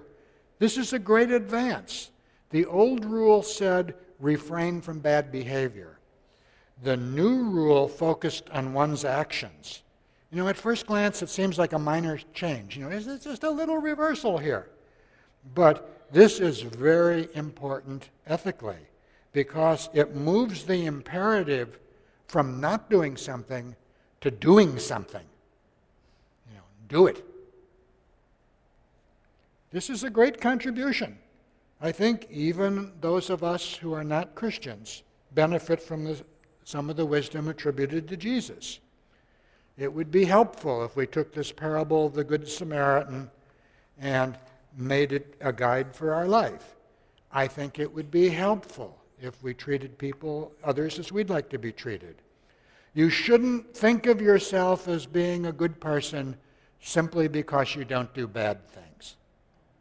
This 0.59 0.77
is 0.77 0.92
a 0.92 0.99
great 0.99 1.31
advance. 1.31 2.11
The 2.51 2.66
old 2.66 3.07
rule 3.07 3.42
said 3.42 3.94
refrain 4.21 4.83
from 4.83 5.01
bad 5.01 5.33
behavior 5.33 6.01
the 6.83 6.99
new 6.99 7.44
rule 7.44 7.88
focused 7.88 8.51
on 8.51 8.75
one's 8.75 9.07
actions. 9.07 9.85
You 10.31 10.37
know, 10.37 10.49
at 10.49 10.57
first 10.59 10.87
glance, 10.87 11.23
it 11.23 11.31
seems 11.31 11.59
like 11.59 11.73
a 11.73 11.79
minor 11.79 12.21
change. 12.35 12.77
You 12.77 12.85
know, 12.85 12.90
it's 12.90 13.25
just 13.25 13.42
a 13.42 13.51
little 13.51 13.79
reversal 13.79 14.37
here. 14.37 14.68
But 15.54 16.11
this 16.12 16.40
is 16.40 16.61
very 16.61 17.28
important 17.34 18.11
ethically 18.26 18.76
because 19.32 19.88
it 19.92 20.14
moves 20.14 20.64
the 20.64 20.87
imperative 20.87 21.78
from 22.26 22.61
not 22.61 22.90
doing 22.90 23.16
something 23.16 23.76
to 24.20 24.30
doing 24.30 24.78
something. 24.78 25.24
You 26.48 26.56
know, 26.56 26.64
do 26.88 27.06
it. 27.06 27.24
This 29.70 29.90
is 29.90 30.02
a 30.02 30.11
great 30.11 30.40
contribution. 30.40 31.18
I 31.80 31.92
think 31.92 32.26
even 32.30 32.92
those 33.00 33.30
of 33.30 33.44
us 33.44 33.74
who 33.74 33.92
are 33.92 34.04
not 34.04 34.34
Christians 34.34 35.02
benefit 35.34 35.80
from 35.80 36.04
this 36.04 36.22
some 36.68 36.90
of 36.90 36.96
the 36.96 37.06
wisdom 37.06 37.48
attributed 37.48 38.06
to 38.06 38.14
Jesus. 38.14 38.80
It 39.78 39.90
would 39.90 40.11
be 40.11 40.26
helpful 40.26 40.84
if 40.84 40.96
we 40.96 41.06
took 41.06 41.32
this 41.32 41.50
parable 41.50 42.04
of 42.04 42.12
the 42.12 42.24
Good 42.24 42.46
Samaritan 42.46 43.30
and 43.98 44.37
made 44.78 45.12
it 45.12 45.34
a 45.40 45.52
guide 45.52 45.94
for 45.94 46.14
our 46.14 46.26
life. 46.26 46.76
I 47.32 47.48
think 47.48 47.78
it 47.78 47.92
would 47.92 48.10
be 48.10 48.28
helpful 48.28 48.96
if 49.20 49.42
we 49.42 49.52
treated 49.52 49.98
people, 49.98 50.52
others, 50.62 50.98
as 50.98 51.12
we'd 51.12 51.30
like 51.30 51.48
to 51.50 51.58
be 51.58 51.72
treated. 51.72 52.16
You 52.94 53.10
shouldn't 53.10 53.76
think 53.76 54.06
of 54.06 54.20
yourself 54.20 54.88
as 54.88 55.04
being 55.04 55.46
a 55.46 55.52
good 55.52 55.80
person 55.80 56.36
simply 56.80 57.28
because 57.28 57.74
you 57.74 57.84
don't 57.84 58.12
do 58.14 58.26
bad 58.26 58.66
things. 58.68 59.16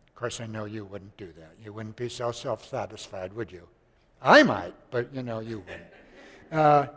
Of 0.08 0.16
course, 0.16 0.42
I 0.42 0.48
know 0.48 0.66
you 0.66 0.84
wouldn't 0.84 1.16
do 1.16 1.32
that. 1.38 1.54
You 1.64 1.72
wouldn't 1.74 1.96
be 1.96 2.10
so 2.10 2.32
self 2.32 2.68
satisfied, 2.68 3.34
would 3.34 3.52
you? 3.52 3.68
I 4.22 4.44
might, 4.44 4.74
but 4.90 5.14
you 5.14 5.22
know, 5.22 5.40
you 5.40 5.60
wouldn't. 5.60 5.94
Uh, 6.52 6.88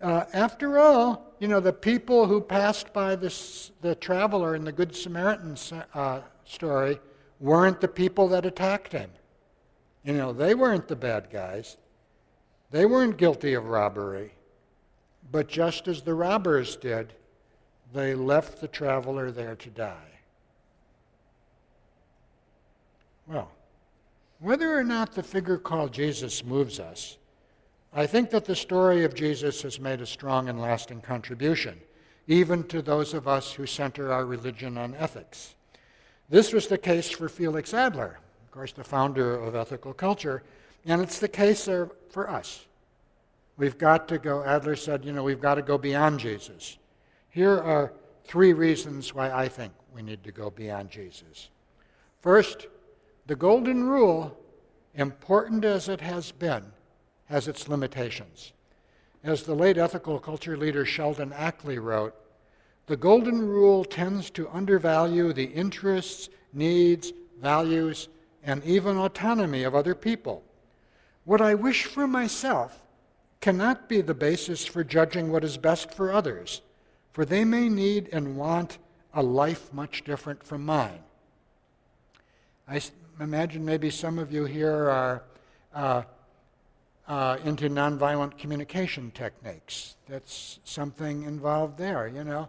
uh, 0.00 0.24
after 0.32 0.78
all, 0.78 1.34
you 1.38 1.48
know, 1.48 1.60
the 1.60 1.72
people 1.72 2.26
who 2.26 2.40
passed 2.40 2.92
by 2.92 3.16
this, 3.16 3.70
the 3.82 3.94
traveler 3.94 4.54
in 4.54 4.64
the 4.64 4.72
Good 4.72 4.94
Samaritan 4.96 5.56
uh, 5.94 6.20
story 6.44 6.98
weren't 7.40 7.80
the 7.80 7.88
people 7.88 8.28
that 8.28 8.46
attacked 8.46 8.92
him. 8.92 9.10
You 10.04 10.14
know, 10.14 10.32
they 10.32 10.54
weren't 10.54 10.88
the 10.88 10.96
bad 10.96 11.30
guys. 11.30 11.76
They 12.70 12.86
weren't 12.86 13.16
guilty 13.16 13.54
of 13.54 13.66
robbery. 13.66 14.32
But 15.30 15.48
just 15.48 15.88
as 15.88 16.02
the 16.02 16.14
robbers 16.14 16.76
did, 16.76 17.14
they 17.92 18.14
left 18.14 18.60
the 18.60 18.68
traveler 18.68 19.30
there 19.30 19.56
to 19.56 19.70
die. 19.70 20.20
Well, 23.26 23.50
whether 24.40 24.76
or 24.76 24.84
not 24.84 25.12
the 25.12 25.22
figure 25.22 25.56
called 25.56 25.92
Jesus 25.92 26.44
moves 26.44 26.78
us, 26.78 27.16
I 27.94 28.06
think 28.06 28.30
that 28.30 28.44
the 28.44 28.56
story 28.56 29.04
of 29.04 29.14
Jesus 29.14 29.62
has 29.62 29.80
made 29.80 30.00
a 30.00 30.06
strong 30.06 30.48
and 30.48 30.60
lasting 30.60 31.00
contribution, 31.00 31.80
even 32.26 32.64
to 32.64 32.82
those 32.82 33.14
of 33.14 33.28
us 33.28 33.52
who 33.52 33.66
center 33.66 34.12
our 34.12 34.26
religion 34.26 34.76
on 34.76 34.94
ethics. 34.96 35.54
This 36.28 36.52
was 36.52 36.66
the 36.66 36.78
case 36.78 37.10
for 37.10 37.28
Felix 37.28 37.74
Adler, 37.74 38.18
of 38.44 38.50
course, 38.50 38.72
the 38.72 38.84
founder 38.84 39.34
of 39.34 39.54
ethical 39.54 39.92
culture, 39.92 40.42
and 40.86 41.02
it's 41.02 41.18
the 41.18 41.28
case 41.28 41.64
for 41.64 42.30
us. 42.30 42.66
We've 43.56 43.78
got 43.78 44.08
to 44.08 44.18
go, 44.18 44.42
Adler 44.42 44.76
said, 44.76 45.04
you 45.04 45.12
know, 45.12 45.22
we've 45.22 45.40
got 45.40 45.54
to 45.56 45.62
go 45.62 45.78
beyond 45.78 46.18
Jesus. 46.18 46.78
Here 47.30 47.58
are 47.58 47.92
three 48.24 48.52
reasons 48.52 49.14
why 49.14 49.30
I 49.30 49.48
think 49.48 49.72
we 49.94 50.02
need 50.02 50.24
to 50.24 50.32
go 50.32 50.50
beyond 50.50 50.90
Jesus. 50.90 51.50
First, 52.20 52.66
the 53.26 53.36
Golden 53.36 53.84
Rule, 53.84 54.36
important 54.94 55.64
as 55.64 55.88
it 55.88 56.00
has 56.00 56.32
been, 56.32 56.64
has 57.26 57.48
its 57.48 57.68
limitations. 57.68 58.52
As 59.22 59.44
the 59.44 59.54
late 59.54 59.78
ethical 59.78 60.18
culture 60.18 60.56
leader 60.56 60.84
Sheldon 60.84 61.32
Ackley 61.32 61.78
wrote, 61.78 62.14
the 62.86 62.96
Golden 62.96 63.46
Rule 63.46 63.84
tends 63.84 64.30
to 64.30 64.48
undervalue 64.50 65.32
the 65.32 65.44
interests, 65.44 66.28
needs, 66.52 67.12
values, 67.40 68.08
and 68.42 68.62
even 68.64 68.98
autonomy 68.98 69.62
of 69.62 69.74
other 69.74 69.94
people. 69.94 70.42
What 71.24 71.40
I 71.40 71.54
wish 71.54 71.84
for 71.84 72.06
myself 72.06 72.78
cannot 73.40 73.88
be 73.88 74.00
the 74.00 74.14
basis 74.14 74.66
for 74.66 74.84
judging 74.84 75.32
what 75.32 75.44
is 75.44 75.56
best 75.56 75.94
for 75.94 76.12
others, 76.12 76.60
for 77.12 77.24
they 77.24 77.44
may 77.44 77.68
need 77.68 78.08
and 78.12 78.36
want 78.36 78.78
a 79.14 79.22
life 79.22 79.72
much 79.72 80.04
different 80.04 80.44
from 80.44 80.64
mine. 80.64 81.00
I 82.68 82.80
imagine 83.20 83.64
maybe 83.64 83.90
some 83.90 84.18
of 84.18 84.32
you 84.32 84.44
here 84.44 84.90
are 84.90 85.22
uh, 85.74 86.02
uh, 87.06 87.36
into 87.44 87.68
nonviolent 87.68 88.38
communication 88.38 89.10
techniques. 89.10 89.96
That's 90.08 90.58
something 90.64 91.22
involved 91.24 91.78
there, 91.78 92.08
you 92.08 92.24
know. 92.24 92.48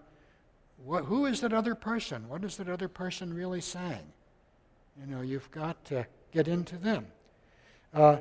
What, 0.86 1.06
who 1.06 1.26
is 1.26 1.42
that 1.42 1.52
other 1.52 1.74
person? 1.74 2.30
What 2.30 2.44
is 2.44 2.58
that 2.58 2.70
other 2.70 2.88
person 2.88 3.34
really 3.34 3.60
saying? 3.60 4.14
You 5.00 5.16
know, 5.16 5.22
you've 5.22 5.50
got 5.50 5.84
to 5.86 6.06
get 6.32 6.48
into 6.48 6.78
them. 6.78 7.08
Uh, 7.92 8.18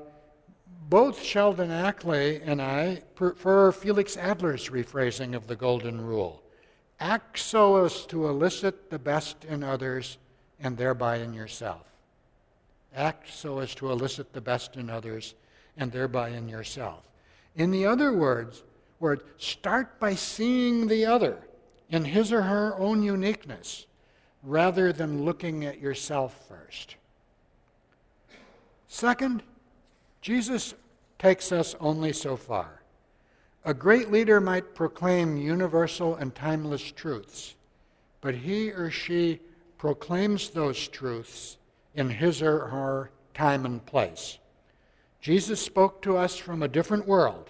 both 0.88 1.22
Sheldon 1.22 1.70
Ackley 1.70 2.40
and 2.42 2.62
I 2.62 3.02
prefer 3.16 3.70
Felix 3.70 4.16
Adler's 4.16 4.70
rephrasing 4.70 5.36
of 5.36 5.46
the 5.46 5.56
Golden 5.56 6.00
Rule 6.00 6.42
act 7.00 7.38
so 7.38 7.84
as 7.84 8.06
to 8.06 8.28
elicit 8.28 8.88
the 8.88 8.98
best 8.98 9.44
in 9.44 9.62
others 9.62 10.16
and 10.58 10.78
thereby 10.78 11.18
in 11.18 11.34
yourself. 11.34 11.92
Act 12.94 13.30
so 13.30 13.58
as 13.58 13.74
to 13.74 13.90
elicit 13.90 14.32
the 14.32 14.40
best 14.40 14.76
in 14.76 14.88
others 14.88 15.34
and 15.76 15.92
thereby 15.92 16.30
in 16.30 16.48
yourself. 16.48 17.02
In 17.56 17.72
the 17.72 17.84
other 17.84 18.12
words, 18.12 18.62
word, 19.00 19.22
start 19.36 19.98
by 20.00 20.14
seeing 20.14 20.86
the 20.86 21.04
other 21.04 21.38
in 21.90 22.04
his 22.04 22.32
or 22.32 22.42
her 22.42 22.76
own 22.78 23.02
uniqueness 23.02 23.86
rather 24.42 24.92
than 24.92 25.24
looking 25.24 25.64
at 25.64 25.80
yourself 25.80 26.46
first. 26.48 26.96
Second, 28.88 29.42
Jesus 30.20 30.74
takes 31.18 31.50
us 31.52 31.74
only 31.80 32.12
so 32.12 32.36
far. 32.36 32.82
A 33.64 33.72
great 33.72 34.12
leader 34.12 34.40
might 34.40 34.74
proclaim 34.74 35.36
universal 35.36 36.14
and 36.16 36.34
timeless 36.34 36.92
truths, 36.92 37.54
but 38.20 38.34
he 38.34 38.70
or 38.70 38.90
she 38.90 39.40
proclaims 39.78 40.50
those 40.50 40.86
truths 40.88 41.56
in 41.94 42.10
his 42.10 42.42
or 42.42 42.66
her 42.68 43.10
time 43.32 43.64
and 43.64 43.84
place. 43.84 44.38
Jesus 45.20 45.60
spoke 45.60 46.02
to 46.02 46.16
us 46.18 46.36
from 46.36 46.62
a 46.62 46.68
different 46.68 47.08
world. 47.08 47.48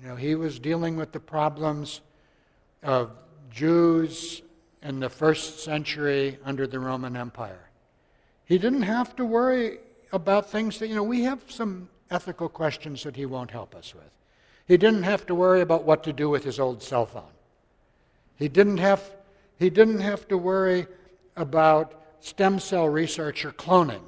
You 0.00 0.08
know, 0.08 0.16
he 0.16 0.34
was 0.34 0.58
dealing 0.58 0.96
with 0.96 1.12
the 1.12 1.20
problems 1.20 2.00
of 2.86 3.10
Jews 3.50 4.40
in 4.82 5.00
the 5.00 5.10
first 5.10 5.62
century 5.62 6.38
under 6.44 6.66
the 6.66 6.78
Roman 6.78 7.16
Empire. 7.16 7.68
He 8.46 8.56
didn't 8.56 8.82
have 8.82 9.14
to 9.16 9.26
worry 9.26 9.78
about 10.12 10.48
things 10.48 10.78
that, 10.78 10.88
you 10.88 10.94
know, 10.94 11.02
we 11.02 11.24
have 11.24 11.42
some 11.48 11.88
ethical 12.10 12.48
questions 12.48 13.02
that 13.02 13.16
he 13.16 13.26
won't 13.26 13.50
help 13.50 13.74
us 13.74 13.94
with. 13.94 14.10
He 14.66 14.76
didn't 14.76 15.02
have 15.02 15.26
to 15.26 15.34
worry 15.34 15.60
about 15.60 15.84
what 15.84 16.02
to 16.04 16.12
do 16.12 16.30
with 16.30 16.44
his 16.44 16.58
old 16.58 16.82
cell 16.82 17.04
phone. 17.06 17.34
He 18.36 18.48
didn't 18.48 18.78
have, 18.78 19.02
he 19.58 19.68
didn't 19.68 20.00
have 20.00 20.26
to 20.28 20.38
worry 20.38 20.86
about 21.36 22.00
stem 22.20 22.58
cell 22.58 22.88
research 22.88 23.44
or 23.44 23.52
cloning 23.52 24.02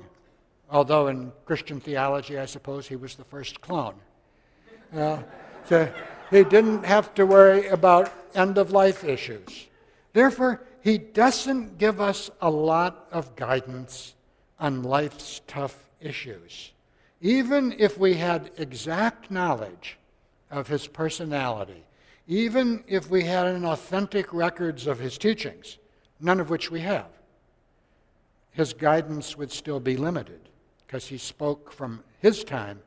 although 0.70 1.08
in 1.08 1.32
Christian 1.44 1.80
theology, 1.80 2.38
I 2.38 2.46
suppose 2.46 2.86
he 2.86 2.96
was 2.96 3.14
the 3.14 3.24
first 3.24 3.60
clone. 3.60 3.94
Uh, 4.94 5.22
so 5.64 5.92
he 6.30 6.44
didn't 6.44 6.84
have 6.84 7.14
to 7.14 7.26
worry 7.26 7.68
about 7.68 8.12
end 8.34 8.58
of 8.58 8.72
life 8.72 9.04
issues. 9.04 9.66
Therefore, 10.12 10.62
he 10.80 10.98
doesn't 10.98 11.78
give 11.78 12.00
us 12.00 12.30
a 12.40 12.50
lot 12.50 13.08
of 13.10 13.34
guidance 13.36 14.14
on 14.60 14.82
life's 14.82 15.40
tough 15.46 15.88
issues. 16.00 16.72
Even 17.20 17.74
if 17.78 17.98
we 17.98 18.14
had 18.14 18.50
exact 18.56 19.30
knowledge 19.30 19.98
of 20.50 20.68
his 20.68 20.86
personality, 20.86 21.84
even 22.26 22.84
if 22.86 23.10
we 23.10 23.24
had 23.24 23.46
an 23.46 23.64
authentic 23.64 24.32
records 24.32 24.86
of 24.86 24.98
his 24.98 25.18
teachings, 25.18 25.78
none 26.20 26.40
of 26.40 26.50
which 26.50 26.70
we 26.70 26.80
have, 26.80 27.08
his 28.52 28.72
guidance 28.72 29.36
would 29.36 29.50
still 29.52 29.80
be 29.80 29.96
limited 29.96 30.48
because 30.86 31.06
he 31.06 31.18
spoke 31.18 31.72
from 31.72 32.02
his 32.20 32.44
time 32.44 32.80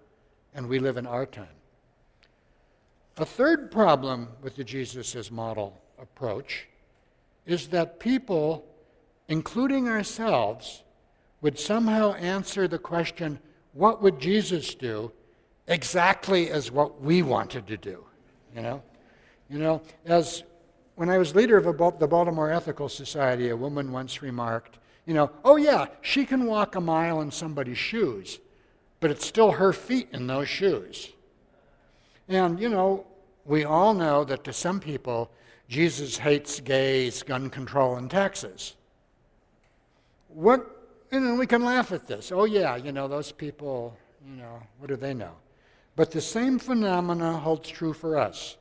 and 0.54 0.68
we 0.68 0.80
live 0.80 0.98
in 0.98 1.08
our 1.08 1.26
time. 1.26 1.48
A 3.18 3.26
third 3.26 3.72
problem 3.72 4.30
with 4.42 4.56
the 4.56 4.64
Jesus 4.64 5.16
as 5.16 5.32
model 5.32 5.82
approach 6.00 6.68
is 7.46 7.68
that 7.70 8.00
people, 8.00 8.66
including 9.28 9.88
ourselves, 9.88 10.84
would 11.42 11.60
somehow 11.60 12.14
answer 12.14 12.68
the 12.68 12.80
question, 12.80 13.40
what 13.74 14.02
would 14.02 14.20
Jesus 14.20 14.76
do, 14.76 15.12
exactly 15.68 16.50
as 16.50 16.72
what 16.72 17.02
we 17.02 17.22
wanted 17.22 17.68
to 17.68 17.78
do. 17.78 18.04
You 18.56 18.62
know? 18.62 18.84
You 19.50 19.60
know, 19.60 19.82
as 20.06 20.44
when 20.96 21.10
I 21.10 21.18
was 21.18 21.36
leader 21.36 21.58
of 21.58 21.66
the 22.00 22.08
Baltimore 22.08 22.52
Ethical 22.52 22.90
Society, 22.90 23.50
a 23.50 23.58
woman 23.58 23.92
once 23.92 24.22
remarked, 24.22 24.78
you 25.06 25.14
know, 25.14 25.32
oh 25.44 25.56
yeah, 25.56 25.88
she 26.02 26.26
can 26.26 26.46
walk 26.46 26.76
a 26.76 26.82
mile 26.82 27.22
in 27.22 27.32
somebody's 27.32 27.78
shoes, 27.78 28.40
but 29.00 29.12
it's 29.12 29.26
still 29.26 29.54
her 29.54 29.74
feet 29.74 30.10
in 30.12 30.28
those 30.28 30.48
shoes. 30.48 31.12
And, 32.32 32.62
you 32.62 32.70
know, 32.70 33.06
we 33.44 33.66
all 33.66 33.94
know 33.94 34.24
that 34.24 34.46
to 34.46 34.54
some 34.54 34.80
people, 34.80 35.30
Jesus 35.68 36.18
hates 36.18 36.62
gays, 36.62 37.24
gun 37.24 37.50
control, 37.50 37.98
and 37.98 38.10
taxes. 38.10 38.78
What, 40.30 40.66
you 41.12 41.20
know, 41.20 41.36
we 41.36 41.46
can 41.46 41.66
laugh 41.66 41.92
at 41.92 42.08
this. 42.08 42.32
Oh, 42.32 42.46
yeah, 42.46 42.78
you 42.78 42.94
know, 42.94 43.10
those 43.10 43.34
people, 43.34 43.98
you 44.26 44.38
know, 44.38 44.64
what 44.80 44.88
do 44.88 44.96
they 44.96 45.14
know? 45.14 45.34
But 45.98 46.12
the 46.12 46.22
same 46.22 46.58
phenomena 46.58 47.34
holds 47.34 47.70
true 47.70 47.92
for 47.92 48.18
us. 48.18 48.56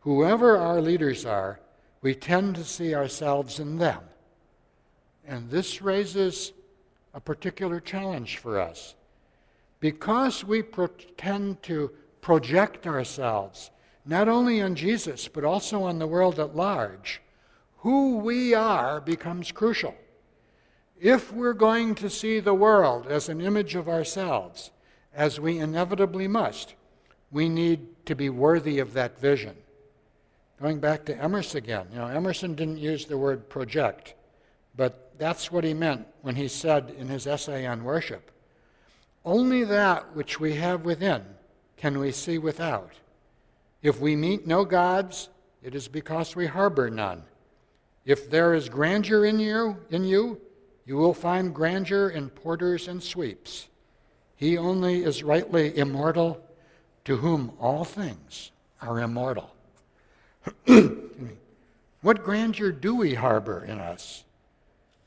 Whoever 0.00 0.58
our 0.58 0.82
leaders 0.82 1.24
are, 1.24 1.60
we 2.02 2.14
tend 2.14 2.56
to 2.56 2.64
see 2.64 2.94
ourselves 2.94 3.58
in 3.58 3.78
them. 3.78 4.02
And 5.26 5.48
this 5.48 5.80
raises 5.80 6.52
a 7.14 7.20
particular 7.20 7.80
challenge 7.80 8.36
for 8.36 8.60
us. 8.60 8.94
Because 9.80 10.44
we 10.44 10.62
tend 11.16 11.62
to 11.62 11.90
project 12.24 12.86
ourselves 12.86 13.70
not 14.06 14.28
only 14.28 14.62
on 14.62 14.74
Jesus, 14.74 15.28
but 15.28 15.44
also 15.44 15.82
on 15.82 15.98
the 15.98 16.06
world 16.06 16.40
at 16.40 16.56
large, 16.56 17.20
who 17.78 18.16
we 18.16 18.54
are 18.54 18.98
becomes 18.98 19.52
crucial. 19.52 19.94
If 20.98 21.30
we're 21.34 21.52
going 21.52 21.94
to 21.96 22.08
see 22.08 22.40
the 22.40 22.54
world 22.54 23.06
as 23.06 23.28
an 23.28 23.42
image 23.42 23.74
of 23.74 23.90
ourselves, 23.90 24.70
as 25.14 25.38
we 25.38 25.58
inevitably 25.58 26.26
must, 26.26 26.74
we 27.30 27.46
need 27.46 28.06
to 28.06 28.14
be 28.14 28.30
worthy 28.30 28.78
of 28.78 28.94
that 28.94 29.18
vision. 29.18 29.56
going 30.58 30.80
back 30.80 31.04
to 31.04 31.22
Emerson 31.22 31.58
again, 31.58 31.88
you 31.92 31.98
know, 31.98 32.06
Emerson 32.06 32.54
didn't 32.54 32.78
use 32.78 33.04
the 33.04 33.18
word 33.18 33.50
project, 33.50 34.14
but 34.74 35.12
that's 35.18 35.52
what 35.52 35.62
he 35.62 35.74
meant 35.74 36.06
when 36.22 36.36
he 36.36 36.48
said 36.48 36.94
in 36.98 37.08
his 37.08 37.26
essay 37.26 37.66
on 37.66 37.84
worship 37.84 38.30
only 39.24 39.64
that 39.64 40.14
which 40.14 40.38
we 40.38 40.54
have 40.54 40.84
within 40.84 41.24
can 41.76 41.98
we 41.98 42.12
see 42.12 42.38
without. 42.38 42.92
If 43.82 44.00
we 44.00 44.16
meet 44.16 44.46
no 44.46 44.64
gods, 44.64 45.28
it 45.62 45.74
is 45.74 45.88
because 45.88 46.34
we 46.34 46.46
harbor 46.46 46.90
none. 46.90 47.22
If 48.04 48.30
there 48.30 48.54
is 48.54 48.68
grandeur 48.68 49.24
in 49.24 49.38
you, 49.38 49.76
in 49.90 50.04
you, 50.04 50.40
you 50.86 50.96
will 50.96 51.14
find 51.14 51.54
grandeur 51.54 52.10
in 52.10 52.28
porters 52.28 52.88
and 52.88 53.02
sweeps. 53.02 53.68
He 54.36 54.58
only 54.58 55.04
is 55.04 55.22
rightly 55.22 55.76
immortal, 55.76 56.40
to 57.04 57.16
whom 57.16 57.52
all 57.58 57.84
things 57.84 58.50
are 58.80 59.00
immortal. 59.00 59.54
what 62.02 62.24
grandeur 62.24 62.72
do 62.72 62.96
we 62.96 63.14
harbor 63.14 63.64
in 63.64 63.78
us? 63.78 64.24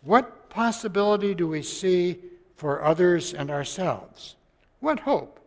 What 0.02 0.50
possibility 0.50 1.36
do 1.36 1.48
we 1.48 1.62
see 1.62 2.20
for 2.56 2.84
others 2.84 3.34
and 3.34 3.52
ourselves? 3.52 4.36
What 4.80 5.02
hope? 5.02 5.40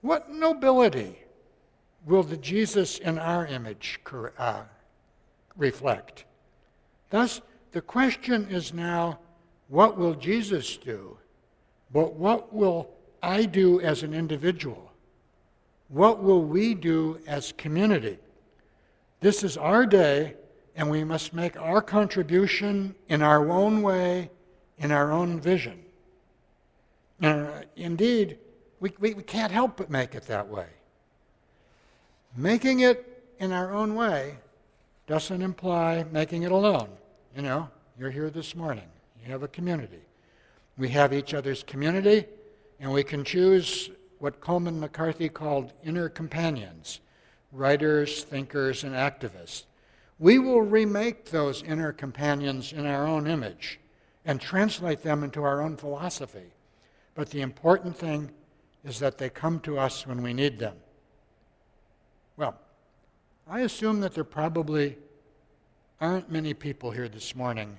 What 0.00 0.30
nobility 0.30 1.18
will 2.06 2.22
the 2.22 2.36
Jesus 2.36 2.98
in 2.98 3.18
our 3.18 3.46
image 3.46 4.00
uh, 4.38 4.62
reflect? 5.56 6.24
Thus, 7.10 7.40
the 7.72 7.80
question 7.80 8.48
is 8.50 8.72
now 8.72 9.18
what 9.68 9.98
will 9.98 10.14
Jesus 10.14 10.76
do? 10.76 11.18
But 11.92 12.14
what 12.14 12.52
will 12.52 12.90
I 13.22 13.44
do 13.44 13.80
as 13.80 14.02
an 14.02 14.14
individual? 14.14 14.92
What 15.88 16.22
will 16.22 16.42
we 16.42 16.74
do 16.74 17.20
as 17.26 17.52
community? 17.52 18.18
This 19.20 19.42
is 19.42 19.56
our 19.56 19.84
day, 19.84 20.34
and 20.76 20.90
we 20.90 21.02
must 21.02 21.34
make 21.34 21.60
our 21.60 21.82
contribution 21.82 22.94
in 23.08 23.22
our 23.22 23.50
own 23.50 23.82
way, 23.82 24.30
in 24.78 24.92
our 24.92 25.10
own 25.10 25.40
vision. 25.40 25.82
Uh, 27.22 27.62
indeed, 27.74 28.38
we, 28.80 28.92
we, 28.98 29.14
we 29.14 29.22
can't 29.22 29.52
help 29.52 29.76
but 29.76 29.90
make 29.90 30.14
it 30.14 30.24
that 30.26 30.48
way. 30.48 30.66
Making 32.36 32.80
it 32.80 33.32
in 33.38 33.52
our 33.52 33.72
own 33.72 33.94
way 33.94 34.36
doesn't 35.06 35.42
imply 35.42 36.04
making 36.12 36.42
it 36.42 36.52
alone. 36.52 36.88
You 37.34 37.42
know, 37.42 37.68
you're 37.98 38.10
here 38.10 38.30
this 38.30 38.54
morning, 38.54 38.88
you 39.24 39.30
have 39.32 39.42
a 39.42 39.48
community. 39.48 40.02
We 40.76 40.90
have 40.90 41.12
each 41.12 41.34
other's 41.34 41.62
community, 41.64 42.24
and 42.78 42.92
we 42.92 43.02
can 43.02 43.24
choose 43.24 43.90
what 44.18 44.40
Coleman 44.40 44.78
McCarthy 44.78 45.28
called 45.28 45.72
inner 45.84 46.08
companions 46.08 47.00
writers, 47.50 48.24
thinkers, 48.24 48.84
and 48.84 48.94
activists. 48.94 49.64
We 50.18 50.38
will 50.38 50.60
remake 50.60 51.26
those 51.26 51.62
inner 51.62 51.92
companions 51.92 52.74
in 52.74 52.84
our 52.84 53.06
own 53.06 53.26
image 53.26 53.80
and 54.24 54.38
translate 54.38 55.02
them 55.02 55.24
into 55.24 55.42
our 55.42 55.62
own 55.62 55.78
philosophy. 55.78 56.52
But 57.14 57.30
the 57.30 57.40
important 57.40 57.96
thing 57.96 58.30
is 58.88 58.98
that 58.98 59.18
they 59.18 59.30
come 59.30 59.60
to 59.60 59.78
us 59.78 60.06
when 60.06 60.22
we 60.22 60.32
need 60.32 60.58
them. 60.58 60.76
Well, 62.36 62.58
I 63.48 63.60
assume 63.60 64.00
that 64.00 64.14
there 64.14 64.24
probably 64.24 64.96
aren't 66.00 66.30
many 66.30 66.54
people 66.54 66.90
here 66.90 67.08
this 67.08 67.34
morning 67.34 67.78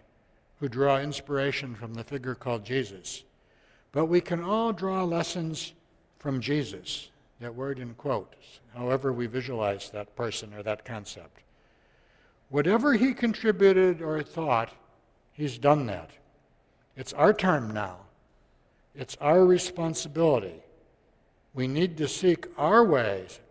who 0.59 0.69
draw 0.69 0.99
inspiration 0.99 1.75
from 1.75 1.93
the 1.93 2.03
figure 2.03 2.35
called 2.35 2.65
Jesus. 2.65 3.23
But 3.91 4.05
we 4.05 4.21
can 4.21 4.43
all 4.43 4.73
draw 4.73 5.03
lessons 5.03 5.73
from 6.19 6.41
Jesus, 6.41 7.09
that 7.39 7.55
word 7.55 7.79
in 7.79 7.93
quotes, 7.93 8.59
however 8.75 9.13
we 9.13 9.25
visualize 9.25 9.89
that 9.89 10.15
person 10.15 10.53
or 10.53 10.63
that 10.63 10.85
concept. 10.85 11.41
Whatever 12.49 12.93
he 12.93 13.13
contributed 13.13 14.01
or 14.01 14.21
thought, 14.21 14.73
he's 15.31 15.57
done 15.57 15.85
that. 15.85 16.11
It's 16.95 17.13
our 17.13 17.33
turn 17.33 17.73
now 17.73 17.99
it's 18.99 19.15
our 19.21 19.45
responsibility. 19.45 20.61
We 21.59 21.67
need 21.67 21.97
to 21.97 22.07
seek 22.07 22.47
our 22.57 22.85
ways, 22.85 23.41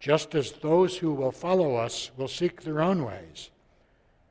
just 0.00 0.34
as 0.34 0.50
those 0.50 0.96
who 0.96 1.12
will 1.12 1.30
follow 1.30 1.76
us 1.76 2.10
will 2.16 2.26
seek 2.26 2.60
their 2.62 2.82
own 2.82 3.04
ways. 3.04 3.50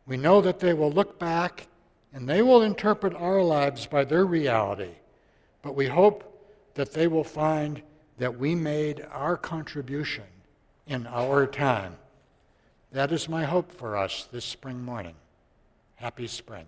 We 0.06 0.18
know 0.18 0.42
that 0.42 0.60
they 0.60 0.74
will 0.74 0.92
look 0.92 1.18
back 1.18 1.68
and 2.14 2.28
they 2.28 2.42
will 2.42 2.62
interpret 2.62 3.16
our 3.16 3.42
lives 3.42 3.88
by 3.88 4.04
their 4.04 4.26
reality, 4.26 4.96
but 5.62 5.78
we 5.78 5.88
hope 5.88 6.46
that 6.74 6.92
they 6.92 7.08
will 7.08 7.24
find 7.24 7.82
that 8.18 8.38
we 8.38 8.54
made 8.54 9.08
our 9.10 9.38
contribution 9.38 10.26
in 10.86 11.08
our 11.08 11.48
time. 11.48 11.96
That 12.92 13.14
is 13.14 13.30
my 13.30 13.46
hope 13.46 13.72
for 13.72 13.96
us 13.96 14.28
this 14.30 14.44
spring 14.44 14.84
morning. 14.84 15.16
Happy 15.96 16.28
spring. 16.28 16.66